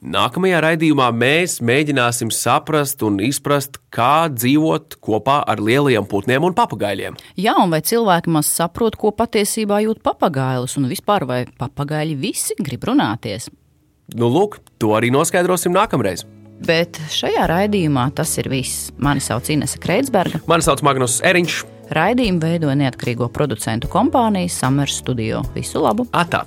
Nākamajā 0.00 0.62
raidījumā 0.64 1.10
mēs 1.12 1.58
mēģināsim 1.60 2.30
saprast 2.32 3.02
un 3.04 3.18
izprast, 3.20 3.74
kā 3.92 4.30
dzīvot 4.32 4.94
kopā 5.04 5.42
ar 5.44 5.60
lieliem 5.60 6.06
putniem 6.08 6.46
un 6.48 6.54
papagaļiem. 6.56 7.18
Jā, 7.36 7.52
un 7.60 7.68
vai 7.68 7.82
cilvēki 7.84 8.32
maz 8.32 8.48
saprot, 8.48 8.96
ko 8.96 9.10
patiesībā 9.12 9.82
jūt 9.84 10.00
papagailus, 10.00 10.78
un 10.80 10.86
vispār 10.88 11.26
vai 11.28 11.42
papagaļi 11.60 12.16
visi 12.16 12.56
grib 12.56 12.86
runāties? 12.88 13.50
Nu, 14.16 14.30
lūk, 14.32 14.56
to 14.80 14.94
arī 14.96 15.10
noskaidrosim 15.12 15.76
nākamreiz. 15.76 16.24
Bet 16.64 16.96
šajā 17.12 17.44
raidījumā 17.52 18.06
tas 18.16 18.32
ir 18.40 18.48
viss. 18.48 18.88
Mani 18.96 19.20
sauc 19.20 19.52
Inese 19.52 19.76
Kreitsberga. 19.84 20.40
Mani 20.48 20.64
sauc 20.64 20.80
Magnus 20.80 21.18
Eriņš. 21.28 21.58
Raidījumu 21.92 22.40
veido 22.40 22.72
neatkarīgo 22.72 23.28
producentu 23.36 23.92
kompānija 23.92 24.48
Summer 24.48 24.88
Studio. 24.88 25.44
Visu 25.52 25.84
labu! 25.84 26.08
Atā! 26.16 26.46